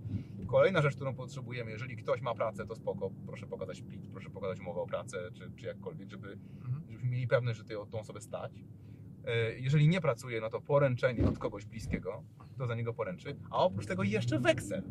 Kolejna 0.47 0.81
rzecz, 0.81 0.95
którą 0.95 1.15
potrzebujemy, 1.15 1.71
jeżeli 1.71 1.95
ktoś 1.97 2.21
ma 2.21 2.35
pracę, 2.35 2.65
to 2.65 2.75
spoko, 2.75 3.11
proszę 3.27 3.47
pokazać 3.47 3.81
PIT, 3.81 4.07
proszę 4.11 4.29
pokazać 4.29 4.59
umowę 4.59 4.81
o 4.81 4.85
pracę, 4.87 5.17
czy, 5.33 5.51
czy 5.55 5.65
jakkolwiek, 5.65 6.09
żeby, 6.11 6.37
żebyśmy 6.89 7.09
mieli 7.09 7.27
pewność, 7.27 7.57
że 7.57 7.63
tej- 7.65 7.77
tą 7.91 7.99
osobę 7.99 8.21
stać. 8.21 8.63
E, 9.25 9.59
Jeżeli 9.59 9.87
nie 9.87 10.01
pracuje, 10.01 10.41
no 10.41 10.49
to 10.49 10.61
poręczenie 10.61 11.27
od 11.27 11.37
kogoś 11.39 11.65
bliskiego, 11.65 12.23
kto 12.55 12.67
za 12.67 12.75
niego 12.75 12.93
poręczy, 12.93 13.35
a 13.51 13.57
oprócz 13.57 13.85
tego 13.85 14.03
jeszcze 14.03 14.39
weksel. 14.39 14.83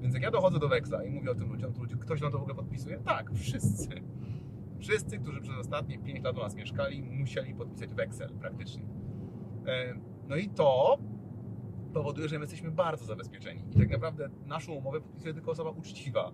Więc 0.00 0.14
jak 0.14 0.22
ja 0.22 0.30
dochodzę 0.30 0.58
do 0.58 0.68
weksla 0.68 1.04
i 1.04 1.10
mówię 1.10 1.30
o 1.30 1.34
tym 1.34 1.48
ludziom, 1.52 1.72
to 1.72 1.80
ludzie, 1.80 1.96
ktoś 1.96 2.20
na 2.20 2.30
to 2.30 2.38
w 2.38 2.40
ogóle 2.42 2.54
podpisuje? 2.54 2.98
Tak, 2.98 3.30
wszyscy. 3.34 3.88
Wszyscy, 4.80 5.18
którzy 5.18 5.40
przez 5.40 5.56
ostatnie 5.56 5.98
5 5.98 6.24
lat 6.24 6.36
u 6.36 6.40
nas 6.40 6.54
mieszkali, 6.54 7.02
musieli 7.02 7.54
podpisać 7.54 7.94
weksel 7.94 8.30
praktycznie. 8.40 8.82
E, 9.66 9.94
No 10.28 10.36
i 10.36 10.48
to 10.48 10.98
powoduje, 11.94 12.28
że 12.28 12.38
my 12.38 12.42
jesteśmy 12.42 12.70
bardzo 12.70 13.04
zabezpieczeni. 13.04 13.64
I 13.74 13.78
tak 13.78 13.90
naprawdę 13.90 14.28
naszą 14.46 14.72
umowę 14.72 15.00
podpisuje 15.00 15.34
tylko 15.34 15.50
osoba 15.50 15.70
uczciwa. 15.70 16.32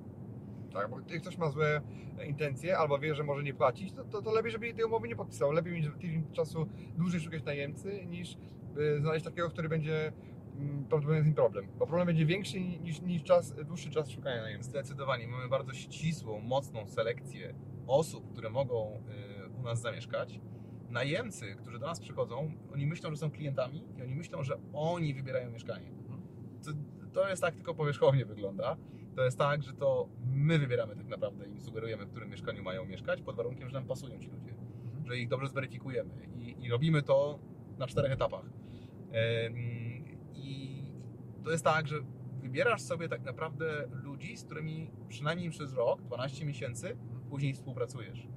Tak, 0.72 0.90
bo 0.90 1.00
jak 1.00 1.22
ktoś 1.22 1.38
ma 1.38 1.50
złe 1.50 1.80
intencje 2.26 2.78
albo 2.78 2.98
wie, 2.98 3.14
że 3.14 3.24
może 3.24 3.42
nie 3.42 3.54
płacić, 3.54 3.92
to, 3.92 4.04
to, 4.04 4.22
to 4.22 4.32
lepiej, 4.32 4.52
żeby 4.52 4.74
tej 4.74 4.84
umowy 4.84 5.08
nie 5.08 5.16
podpisał. 5.16 5.52
Lepiej 5.52 5.72
mieć 5.72 5.86
tydzień 6.00 6.24
czasu 6.32 6.68
dłużej 6.96 7.20
szukać 7.20 7.44
najemcy, 7.44 8.06
niż 8.06 8.36
y, 8.78 9.00
znaleźć 9.00 9.24
takiego, 9.24 9.50
który 9.50 9.68
będzie 9.68 10.12
mm, 10.58 10.84
prawdopodobnie 10.84 11.22
z 11.22 11.26
nim 11.26 11.34
problem. 11.34 11.66
Bo 11.78 11.86
problem 11.86 12.06
będzie 12.06 12.26
większy 12.26 12.60
niż, 12.60 13.00
niż 13.00 13.22
czas, 13.22 13.54
dłuższy 13.64 13.90
czas 13.90 14.10
szukania 14.10 14.42
najemcy. 14.42 14.70
Zdecydowanie 14.70 15.28
mamy 15.28 15.48
bardzo 15.48 15.72
ścisłą, 15.72 16.40
mocną 16.40 16.86
selekcję 16.86 17.54
osób, 17.86 18.32
które 18.32 18.50
mogą 18.50 19.02
y, 19.46 19.60
u 19.60 19.62
nas 19.62 19.80
zamieszkać. 19.80 20.40
Najemcy, 20.90 21.54
którzy 21.54 21.78
do 21.78 21.86
nas 21.86 22.00
przychodzą, 22.00 22.52
oni 22.72 22.86
myślą, 22.86 23.10
że 23.10 23.16
są 23.16 23.30
klientami 23.30 23.84
i 23.98 24.02
oni 24.02 24.14
myślą, 24.14 24.42
że 24.42 24.58
oni 24.72 25.14
wybierają 25.14 25.50
mieszkanie. 25.50 25.92
To, 26.64 26.70
to 27.12 27.28
jest 27.28 27.42
tak 27.42 27.54
tylko 27.54 27.74
powierzchownie 27.74 28.24
wygląda. 28.24 28.76
To 29.16 29.24
jest 29.24 29.38
tak, 29.38 29.62
że 29.62 29.72
to 29.72 30.08
my 30.32 30.58
wybieramy 30.58 30.96
tak 30.96 31.06
naprawdę 31.06 31.46
i 31.46 31.60
sugerujemy, 31.60 32.06
w 32.06 32.10
którym 32.10 32.30
mieszkaniu 32.30 32.62
mają 32.62 32.84
mieszkać, 32.84 33.22
pod 33.22 33.36
warunkiem, 33.36 33.68
że 33.68 33.74
nam 33.74 33.86
pasują 33.86 34.18
ci 34.18 34.30
ludzie, 34.30 34.54
że 35.04 35.18
ich 35.18 35.28
dobrze 35.28 35.48
zweryfikujemy 35.48 36.10
i, 36.36 36.64
i 36.64 36.70
robimy 36.70 37.02
to 37.02 37.38
na 37.78 37.86
czterech 37.86 38.12
etapach. 38.12 38.44
I 40.34 40.82
to 41.44 41.50
jest 41.50 41.64
tak, 41.64 41.88
że 41.88 41.96
wybierasz 42.42 42.82
sobie 42.82 43.08
tak 43.08 43.24
naprawdę 43.24 43.88
ludzi, 43.92 44.36
z 44.36 44.44
którymi 44.44 44.90
przynajmniej 45.08 45.50
przez 45.50 45.74
rok, 45.74 46.02
12 46.02 46.44
miesięcy 46.44 46.96
później 47.30 47.54
współpracujesz. 47.54 48.28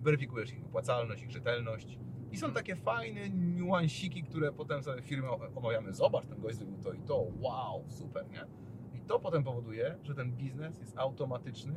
Weryfikujesz 0.00 0.52
ich 0.52 0.64
opłacalność, 0.64 1.22
ich 1.22 1.30
rzetelność. 1.30 1.98
I 2.32 2.36
są 2.36 2.52
takie 2.52 2.76
fajne 2.76 3.30
niuansiki, 3.30 4.22
które 4.22 4.52
potem 4.52 4.82
sobie 4.82 5.02
w 5.02 5.04
firmie 5.04 5.28
omawiamy. 5.54 5.92
Zobacz, 5.92 6.26
ten 6.26 6.40
gość 6.40 6.56
zrobił 6.56 6.78
to 6.78 6.92
i 6.92 7.00
to. 7.02 7.26
Wow, 7.40 7.84
super, 7.88 8.28
nie? 8.30 8.44
To 9.08 9.18
potem 9.20 9.44
powoduje, 9.44 9.94
że 10.02 10.14
ten 10.14 10.32
biznes 10.32 10.80
jest 10.80 10.98
automatyczny 10.98 11.74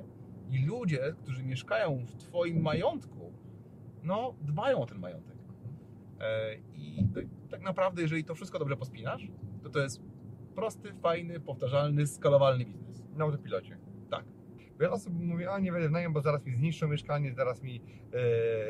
i 0.49 0.65
ludzie, 0.65 1.15
którzy 1.23 1.43
mieszkają 1.43 2.05
w 2.05 2.15
Twoim 2.15 2.61
majątku, 2.61 3.33
no, 4.03 4.33
dbają 4.41 4.77
o 4.81 4.85
ten 4.85 4.99
majątek. 4.99 5.35
E, 6.19 6.55
I 6.75 7.07
tak- 7.51 7.61
naprawdę, 7.61 8.01
jeżeli 8.01 8.23
to 8.23 8.35
wszystko 8.35 8.59
dobrze 8.59 8.77
pospinasz, 8.77 9.27
to 9.63 9.69
to 9.69 9.79
jest 9.79 10.01
prosty, 10.55 10.93
fajny, 10.93 11.39
powtarzalny, 11.39 12.07
skalowalny 12.07 12.65
biznes. 12.65 13.03
Na 13.15 13.23
autopilocie. 13.25 13.77
Tak. 14.09 14.25
Wiele 14.79 14.91
osób 14.93 15.13
mówi, 15.13 15.47
a 15.47 15.59
nie 15.59 15.71
będę 15.71 15.87
w 15.89 15.91
najem, 15.91 16.13
bo 16.13 16.21
zaraz 16.21 16.45
mi 16.45 16.55
zniszczą 16.55 16.87
mieszkanie, 16.87 17.33
zaraz 17.33 17.61
mi 17.63 17.81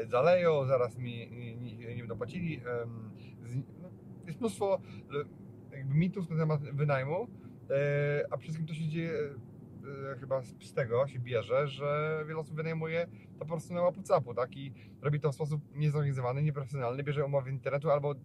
e, 0.03 0.07
zaleją, 0.07 0.65
zaraz 0.65 0.97
mi 0.97 1.29
nie, 1.31 1.55
nie, 1.55 1.95
nie 1.95 2.01
będą 2.01 2.17
płacili. 2.17 2.61
zni- 3.45 3.63
no, 3.81 3.89
jest 4.27 4.39
mnóstwo 4.39 4.81
e, 5.71 5.77
jakby 5.77 5.93
mitów 5.95 6.29
na 6.29 6.37
temat 6.37 6.61
wynajmu, 6.61 7.27
a 8.31 8.37
przede 8.37 8.41
wszystkim 8.41 8.67
to 8.67 8.73
się 8.73 8.87
dzieje 8.87 9.11
e, 10.13 10.15
chyba 10.19 10.41
z, 10.41 10.73
tego 10.73 11.07
się 11.07 11.19
bierze, 11.19 11.67
że 11.67 12.19
wiele 12.27 12.39
osób 12.39 12.55
wynajmuje 12.55 13.07
to 13.33 13.39
po 13.39 13.45
prostu 13.45 13.73
na 13.73 13.81
łapu 13.81 14.01
tak? 14.35 14.57
I 14.57 14.73
robi 15.01 15.19
to 15.19 15.31
w 15.31 15.35
sposób 15.35 15.61
niezorganizowany, 15.75 16.43
nieprofesjonalny, 16.43 17.03
bierze 17.03 17.25
umowy 17.25 17.49
z 17.49 17.53
internetu 17.53 17.91
albo 17.91 18.15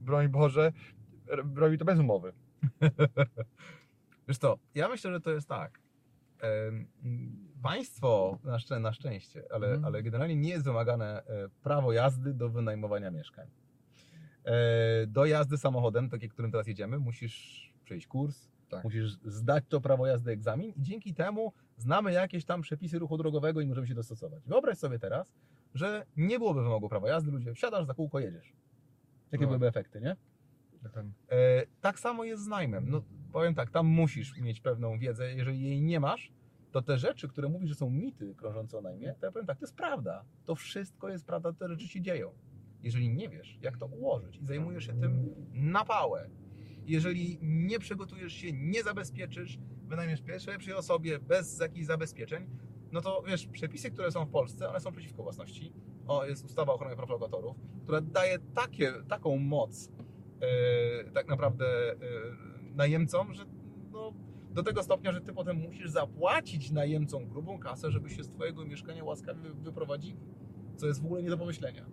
broń 0.00 0.28
Boże, 0.28 0.72
robi 1.54 1.78
to 1.78 1.84
bez 1.84 1.98
umowy. 1.98 2.32
Wiesz 4.28 4.38
co, 4.38 4.58
ja 4.74 4.88
myślę, 4.88 5.12
że 5.12 5.20
to 5.20 5.30
jest 5.30 5.48
tak. 5.48 5.80
Państwo, 7.62 8.38
na, 8.44 8.56
szczę- 8.58 8.80
na 8.80 8.92
szczęście, 8.92 9.42
ale, 9.52 9.66
Mhm. 9.66 9.84
ale 9.84 10.02
generalnie 10.02 10.36
nie 10.36 10.48
jest 10.50 10.64
wymagane 10.64 11.22
e, 11.26 11.48
prawo 11.62 11.92
jazdy 11.92 12.34
do 12.34 12.48
wynajmowania 12.50 13.10
mieszkań. 13.10 13.48
E, 14.44 15.06
do 15.06 15.26
jazdy 15.26 15.58
samochodem, 15.58 16.08
tak 16.10 16.22
jak 16.22 16.32
którym 16.32 16.50
teraz 16.50 16.66
jedziemy, 16.66 16.98
musisz 16.98 17.69
przejść 17.90 18.06
kurs, 18.06 18.48
Tak. 18.68 18.84
musisz 18.84 19.12
zdać 19.24 19.64
to 19.68 19.80
prawo 19.80 20.06
jazdy 20.06 20.30
egzamin 20.30 20.72
i 20.76 20.82
dzięki 20.82 21.14
temu 21.14 21.52
znamy 21.76 22.12
jakieś 22.12 22.44
tam 22.44 22.62
przepisy 22.62 22.98
ruchu 22.98 23.16
drogowego 23.18 23.60
i 23.60 23.66
możemy 23.66 23.86
się 23.86 23.94
dostosować. 23.94 24.42
Wyobraź 24.46 24.78
sobie 24.78 24.98
teraz, 24.98 25.32
że 25.74 26.06
nie 26.16 26.38
byłoby 26.38 26.62
wymogu 26.62 26.88
prawa 26.88 27.08
jazdy, 27.08 27.30
ludzie 27.30 27.54
wsiadasz 27.54 27.86
za 27.86 27.94
kółko, 27.94 28.18
jedziesz. 28.20 28.52
Jakie 29.32 29.44
No. 29.44 29.48
byłyby 29.48 29.66
efekty, 29.66 30.00
nie? 30.00 30.16
E, 31.30 31.66
tak 31.80 31.98
samo 31.98 32.24
jest 32.24 32.42
z 32.44 32.46
najmem. 32.46 32.90
No, 32.90 33.02
powiem 33.32 33.54
tak, 33.54 33.70
tam 33.70 33.86
musisz 33.86 34.36
mieć 34.40 34.60
pewną 34.60 34.98
wiedzę. 34.98 35.34
Jeżeli 35.34 35.62
jej 35.62 35.82
nie 35.82 36.00
masz, 36.00 36.32
to 36.72 36.82
te 36.82 36.98
rzeczy, 36.98 37.28
które 37.28 37.48
mówisz, 37.48 37.68
że 37.68 37.74
są 37.74 37.90
mity 37.90 38.34
krążące 38.34 38.78
o 38.78 38.80
najmie, 38.80 39.14
to 39.20 39.26
ja 39.26 39.32
powiem 39.32 39.46
tak, 39.46 39.58
to 39.58 39.64
jest 39.64 39.76
prawda. 39.76 40.24
To 40.44 40.54
wszystko 40.54 41.08
jest 41.08 41.26
prawda, 41.26 41.52
te 41.52 41.68
rzeczy 41.68 41.88
się 41.88 42.00
dzieją. 42.00 42.32
Jeżeli 42.82 43.08
nie 43.08 43.28
wiesz, 43.28 43.58
jak 43.62 43.78
to 43.78 43.86
ułożyć 43.86 44.36
i 44.36 44.44
zajmujesz 44.46 44.86
się 44.86 45.00
tym 45.00 45.34
na 45.52 45.84
pałę, 45.84 46.28
jeżeli 46.86 47.38
nie 47.42 47.78
przygotujesz 47.78 48.32
się, 48.32 48.52
nie 48.52 48.82
zabezpieczysz, 48.82 49.58
wynajmiesz 49.88 50.22
pierwszej 50.22 50.74
osobie 50.74 51.18
bez 51.18 51.60
jakichś 51.60 51.86
zabezpieczeń, 51.86 52.46
no 52.92 53.00
to 53.00 53.22
wiesz, 53.26 53.46
przepisy, 53.46 53.90
które 53.90 54.12
są 54.12 54.24
w 54.26 54.30
Polsce, 54.30 54.68
one 54.68 54.80
są 54.80 54.92
przeciwko 54.92 55.22
własności. 55.22 55.72
O, 56.06 56.24
jest 56.26 56.44
ustawa 56.44 56.72
o 56.72 56.74
ochronie 56.74 56.96
praw 56.96 57.08
lokatorów, 57.10 57.56
która 57.82 58.00
daje 58.00 58.38
takie, 58.54 58.92
taką 59.08 59.36
moc 59.36 59.90
e, 60.40 61.10
tak 61.10 61.28
naprawdę 61.28 61.92
e, 61.92 61.96
najemcom, 62.74 63.34
że 63.34 63.44
no, 63.92 64.12
do 64.50 64.62
tego 64.62 64.82
stopnia, 64.82 65.12
że 65.12 65.20
ty 65.20 65.32
potem 65.32 65.56
musisz 65.56 65.90
zapłacić 65.90 66.70
najemcom 66.70 67.28
grubą 67.28 67.58
kasę, 67.58 67.90
żeby 67.90 68.10
się 68.10 68.24
z 68.24 68.28
twojego 68.30 68.64
mieszkania 68.64 69.04
łaskawie 69.04 69.40
wy- 69.40 69.54
wyprowadzili. 69.54 70.16
Co 70.76 70.86
jest 70.86 71.02
w 71.02 71.04
ogóle 71.04 71.22
nie 71.22 71.30
do 71.30 71.38
pomyślenia, 71.38 71.86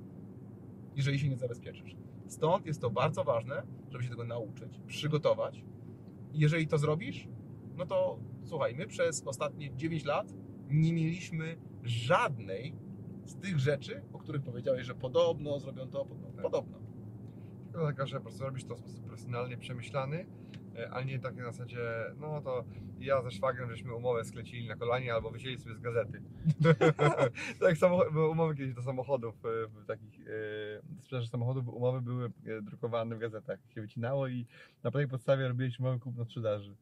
jeżeli 0.96 1.20
się 1.20 1.30
nie 1.30 1.38
zabezpieczysz. 1.38 1.96
Stąd 2.28 2.66
jest 2.66 2.82
to 2.82 2.90
bardzo 2.90 3.24
ważne, 3.24 3.64
żeby 3.90 4.04
się 4.04 4.10
tego 4.10 4.24
nauczyć, 4.24 4.82
przygotować. 4.88 5.64
I 6.34 6.40
jeżeli 6.40 6.68
to 6.68 6.78
zrobisz, 6.78 7.28
no 7.78 7.86
to 7.86 8.20
słuchaj, 8.44 8.76
my 8.76 8.88
przez 8.88 9.24
ostatnie 9.28 9.76
9 9.76 10.06
lat 10.06 10.34
nie 10.70 10.94
mieliśmy 10.94 11.58
żadnej 11.84 12.76
z 13.26 13.36
tych 13.36 13.60
rzeczy, 13.60 14.02
o 14.14 14.20
których 14.20 14.42
powiedziałeś, 14.42 14.86
że 14.86 14.96
podobno 14.96 15.60
zrobią 15.60 15.88
to, 15.88 16.06
podobno. 16.06 16.42
podobno. 16.42 16.78
Tylko 17.72 17.88
taka, 17.88 18.06
że 18.06 18.18
po 18.18 18.24
prostu 18.24 18.44
robisz 18.44 18.64
to 18.64 18.76
w 18.76 18.80
sposób 18.80 19.06
profesjonalnie 19.06 19.58
przemyślany, 19.58 20.26
e, 20.76 20.90
ale 20.90 21.06
nie 21.06 21.20
tak 21.20 21.36
na 21.36 21.52
zasadzie, 21.52 21.80
no 22.20 22.42
to 22.42 22.66
ja 23.00 23.22
ze 23.22 23.32
szwagrem 23.32 23.70
żeśmy 23.70 23.94
umowę 23.94 24.26
sklecili 24.26 24.68
na 24.68 24.76
kolanie 24.76 25.14
albo 25.14 25.32
wycięli 25.32 25.58
sobie 25.58 25.76
z 25.76 25.80
gazety. 25.80 26.22
tak 27.60 27.76
były 28.14 28.30
umowy 28.30 28.56
kiedyś 28.56 28.74
do 28.74 28.82
samochodów, 28.82 29.36
e, 29.46 29.86
takich 29.86 30.20
e, 30.20 30.32
sprzedaży 31.02 31.28
samochodów, 31.28 31.68
umowy 31.68 32.02
były 32.02 32.26
e, 32.26 32.62
drukowane 32.62 33.16
w 33.16 33.20
gazetach. 33.20 33.60
Się 33.76 33.82
wycinało 33.82 34.28
i 34.28 34.46
na 34.84 34.92
tej 34.92 35.08
podstawie 35.08 35.48
robiliśmy 35.48 35.86
umowy 35.86 36.00
kupno-sprzedaży. 36.00 36.76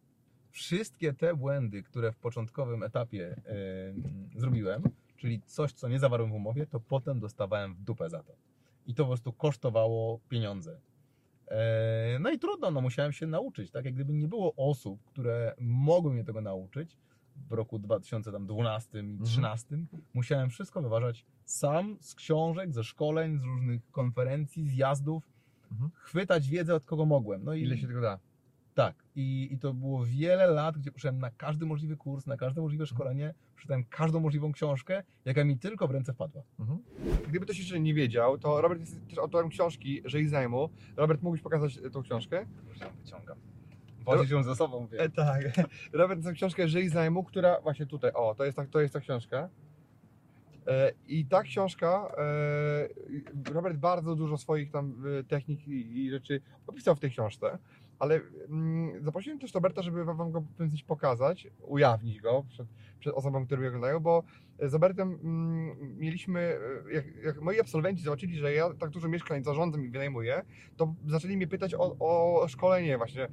wszystkie 0.52 1.14
te 1.14 1.36
błędy, 1.36 1.84
które 1.84 2.12
w 2.12 2.18
początkowym 2.18 2.84
etapie 2.84 3.36
e, 3.46 4.40
zrobiłem, 4.40 4.84
czyli 5.18 5.42
coś, 5.46 5.74
co 5.74 5.88
nie 5.88 6.00
zawarłem 6.00 6.30
w 6.32 6.34
umowie, 6.34 6.68
to 6.68 6.80
potem 6.80 7.20
dostawałem 7.20 7.76
w 7.76 7.82
dupę 7.82 8.10
za 8.10 8.24
to. 8.24 8.34
I 8.88 8.94
to 8.94 9.04
po 9.04 9.08
prostu 9.08 9.34
kosztowało 9.34 10.20
pieniądze. 10.30 10.80
E, 11.48 12.18
no 12.20 12.32
i 12.32 12.40
trudno, 12.40 12.72
no 12.72 12.82
musiałem 12.82 13.14
się 13.14 13.28
nauczyć, 13.28 13.72
tak? 13.72 13.86
Jak 13.86 13.94
gdyby 13.94 14.14
nie 14.14 14.28
było 14.28 14.54
osób, 14.56 15.04
które 15.04 15.56
mogły 15.60 16.14
mnie 16.14 16.24
tego 16.24 16.42
nauczyć 16.42 16.98
w 17.50 17.52
roku 17.52 17.80
2012 17.80 19.00
i 19.00 19.04
2013, 19.04 19.78
musiałem 20.14 20.50
wszystko 20.50 20.82
wyważać 20.82 21.26
sam 21.46 21.98
z 22.02 22.16
książek, 22.16 22.74
ze 22.74 22.84
szkoleń, 22.84 23.40
z 23.40 23.44
różnych 23.44 23.92
konferencji, 23.92 24.68
zjazdów, 24.68 25.24
Mhm. 25.72 25.92
chwytać 25.96 26.50
wiedzę 26.50 26.76
od 26.76 26.86
kogo 26.86 27.06
mogłem. 27.06 27.44
No 27.44 27.54
i 27.54 27.62
Ile 27.62 27.78
się 27.78 27.88
tego 27.88 28.02
da? 28.02 28.20
tak, 28.74 28.96
i, 29.16 29.48
i 29.52 29.58
to 29.60 29.74
było 29.74 30.06
wiele 30.06 30.48
lat, 30.48 30.78
gdzie 30.78 30.92
poszedłem 30.92 31.22
na 31.22 31.30
każdy 31.32 31.66
możliwy 31.66 31.98
kurs, 31.98 32.26
na 32.28 32.38
każde 32.38 32.62
możliwe 32.62 32.86
szkolenie, 32.86 33.34
przeczytałem 33.56 33.84
każdą 33.90 34.20
możliwą 34.20 34.52
książkę, 34.52 35.04
jaka 35.26 35.44
mi 35.44 35.58
tylko 35.60 35.88
w 35.88 35.92
ręce 35.92 36.14
wpadła. 36.14 36.42
Mhm. 36.60 36.80
Gdyby 37.28 37.46
ktoś 37.46 37.60
jeszcze 37.60 37.80
nie 37.80 37.94
wiedział, 37.94 38.38
to 38.38 38.62
Robert 38.62 38.80
jest 38.80 39.08
też 39.08 39.18
autorem 39.18 39.50
książki 39.50 40.02
Żyj 40.06 40.28
zajmu. 40.28 40.70
Robert, 40.98 41.22
mógłbyś 41.22 41.42
pokazać 41.42 41.80
tą 41.94 42.04
książkę? 42.04 42.46
Wyciągam. 43.04 43.38
Wozisz 44.06 44.32
ją 44.32 44.44
ze 44.44 44.56
sobą, 44.56 44.88
E, 44.98 45.10
tak. 45.10 45.44
Robert 45.94 46.24
tę 46.24 46.34
książkę 46.34 46.68
Żyj 46.68 46.90
zajmu, 46.90 47.24
która 47.24 47.62
właśnie 47.62 47.86
tutaj, 47.86 48.12
o, 48.14 48.36
to 48.36 48.46
jest 48.46 48.58
ta, 48.58 48.66
to 48.66 48.82
jest 48.82 48.94
ta 48.94 49.00
książka. 49.00 49.50
E, 50.68 50.92
I 51.08 51.26
ta 51.26 51.44
książka, 51.44 52.12
e, 53.48 53.54
Robert 53.54 53.78
bardzo 53.78 54.16
dużo 54.16 54.38
swoich 54.38 54.72
tam 54.72 55.04
e, 55.20 55.24
technik 55.24 55.68
i, 55.68 56.06
i 56.06 56.10
rzeczy 56.12 56.42
opisał 56.68 56.96
w 56.96 57.00
tej 57.00 57.12
książce, 57.12 57.58
ale 58.00 58.22
mm, 58.50 59.04
zaprosiłem 59.04 59.40
też 59.40 59.54
Roberta, 59.54 59.82
żeby 59.82 60.06
wam 60.06 60.32
go 60.32 60.42
w 60.42 60.84
pokazać, 60.88 61.48
ujawnić 61.62 62.22
go 62.22 62.46
przed, 62.50 62.68
przed 63.00 63.14
osobą, 63.14 63.46
które 63.46 63.60
mnie 63.60 63.68
oglądają, 63.68 64.00
bo 64.00 64.24
z 64.60 64.74
Robertem 64.74 65.20
mm, 65.24 65.98
mieliśmy, 66.00 66.40
e, 66.40 66.94
jak, 66.94 67.06
jak 67.24 67.42
moi 67.42 67.60
absolwenci 67.60 68.04
zobaczyli, 68.04 68.38
że 68.38 68.54
ja 68.54 68.74
tak 68.74 68.90
dużo 68.90 69.08
mieszkań 69.08 69.44
zarządzam 69.44 69.86
i 69.86 69.90
wynajmuję, 69.90 70.42
to 70.78 70.94
zaczęli 71.08 71.38
mnie 71.38 71.48
pytać 71.48 71.74
o, 71.74 71.96
o 72.00 72.48
szkolenie 72.48 72.98
właśnie 72.98 73.24
e, 73.24 73.30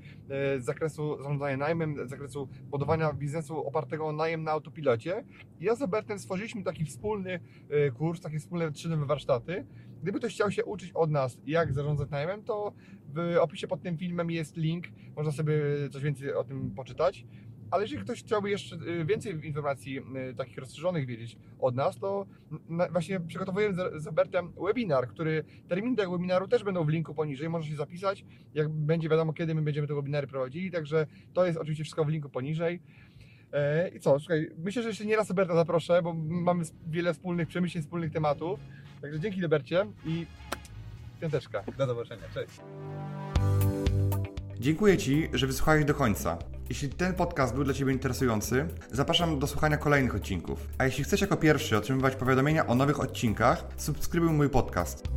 z 0.60 0.64
zakresu 0.64 1.16
zarządzania 1.22 1.56
najmem, 1.56 2.06
z 2.06 2.10
zakresu 2.10 2.48
budowania 2.70 3.12
biznesu 3.12 3.66
opartego 3.66 4.06
o 4.06 4.12
najem 4.12 4.42
na 4.42 4.50
autopilocie. 4.50 5.24
I 5.60 5.64
ja 5.64 5.74
z 5.74 5.80
Robertem 5.80 6.18
stworzyliśmy 6.18 6.62
taki 6.62 6.84
wspólny 6.84 7.40
e, 7.70 7.90
kurs, 7.90 8.20
takie 8.20 8.38
wspólne 8.38 8.72
trzydniowe 8.72 9.06
warsztaty. 9.06 9.66
Gdyby 10.02 10.18
ktoś 10.18 10.34
chciał 10.34 10.50
się 10.50 10.64
uczyć 10.64 10.92
od 10.92 11.10
nas, 11.10 11.38
jak 11.46 11.72
zarządzać 11.72 12.10
najmem, 12.10 12.42
to 12.42 12.72
w 13.14 13.36
opisie 13.40 13.68
pod 13.68 13.82
tym 13.82 13.98
filmem 13.98 14.30
jest 14.30 14.56
link, 14.56 14.84
można 15.16 15.32
sobie 15.32 15.54
coś 15.90 16.02
więcej 16.02 16.34
o 16.34 16.44
tym 16.44 16.70
poczytać. 16.70 17.26
Ale 17.70 17.82
jeżeli 17.82 18.02
ktoś 18.02 18.22
chciałby 18.22 18.50
jeszcze 18.50 18.76
e, 18.76 19.04
więcej 19.04 19.46
informacji 19.46 19.98
e, 19.98 20.34
takich 20.34 20.58
rozszerzonych 20.58 21.06
wiedzieć 21.06 21.36
od 21.58 21.74
nas, 21.74 21.98
to 21.98 22.26
właśnie 22.90 23.20
przygotowujemy 23.20 23.74
z 23.74 24.06
Robertem 24.06 24.52
webinar, 24.66 25.08
który 25.08 25.44
terminy 25.68 25.96
tego 25.96 26.12
webinaru 26.12 26.48
też 26.48 26.64
będą 26.64 26.84
w 26.84 26.88
linku 26.88 27.14
poniżej, 27.14 27.48
można 27.48 27.70
się 27.70 27.76
zapisać, 27.76 28.24
jak 28.54 28.68
będzie 28.68 29.08
wiadomo 29.08 29.32
kiedy 29.32 29.54
my 29.54 29.62
będziemy 29.62 29.86
te 29.86 29.94
webinary 29.94 30.26
prowadzili, 30.26 30.70
także 30.70 31.06
to 31.32 31.46
jest 31.46 31.58
oczywiście 31.58 31.84
wszystko 31.84 32.04
w 32.04 32.08
linku 32.08 32.28
poniżej. 32.28 32.80
E, 33.52 33.88
I 33.88 34.00
co, 34.00 34.18
słuchaj, 34.18 34.50
myślę, 34.58 34.82
że 34.82 34.88
jeszcze 34.88 35.04
nie 35.04 35.16
raz 35.16 35.28
Roberta 35.28 35.54
zaproszę, 35.54 36.02
bo 36.02 36.14
mamy 36.14 36.64
wiele 36.86 37.14
wspólnych 37.14 37.48
przemyśleń, 37.48 37.82
wspólnych 37.82 38.12
tematów. 38.12 38.60
Także 39.02 39.20
dzięki 39.20 39.40
Robercie 39.42 39.86
i 40.04 40.26
piąteczka. 41.20 41.62
Do 41.78 41.86
zobaczenia, 41.86 42.22
cześć. 42.34 42.60
Dziękuję 44.60 44.98
Ci, 44.98 45.28
że 45.32 45.46
wysłuchałeś 45.46 45.84
do 45.84 45.94
końca. 45.94 46.38
Jeśli 46.68 46.88
ten 46.88 47.14
podcast 47.14 47.54
był 47.54 47.64
dla 47.64 47.74
Ciebie 47.74 47.92
interesujący, 47.92 48.68
zapraszam 48.90 49.38
do 49.38 49.46
słuchania 49.46 49.76
kolejnych 49.76 50.14
odcinków. 50.14 50.68
A 50.78 50.84
jeśli 50.84 51.04
chcesz 51.04 51.20
jako 51.20 51.36
pierwszy 51.36 51.76
otrzymywać 51.76 52.16
powiadomienia 52.16 52.66
o 52.66 52.74
nowych 52.74 53.00
odcinkach, 53.00 53.64
subskrybuj 53.76 54.30
mój 54.30 54.48
podcast. 54.48 55.08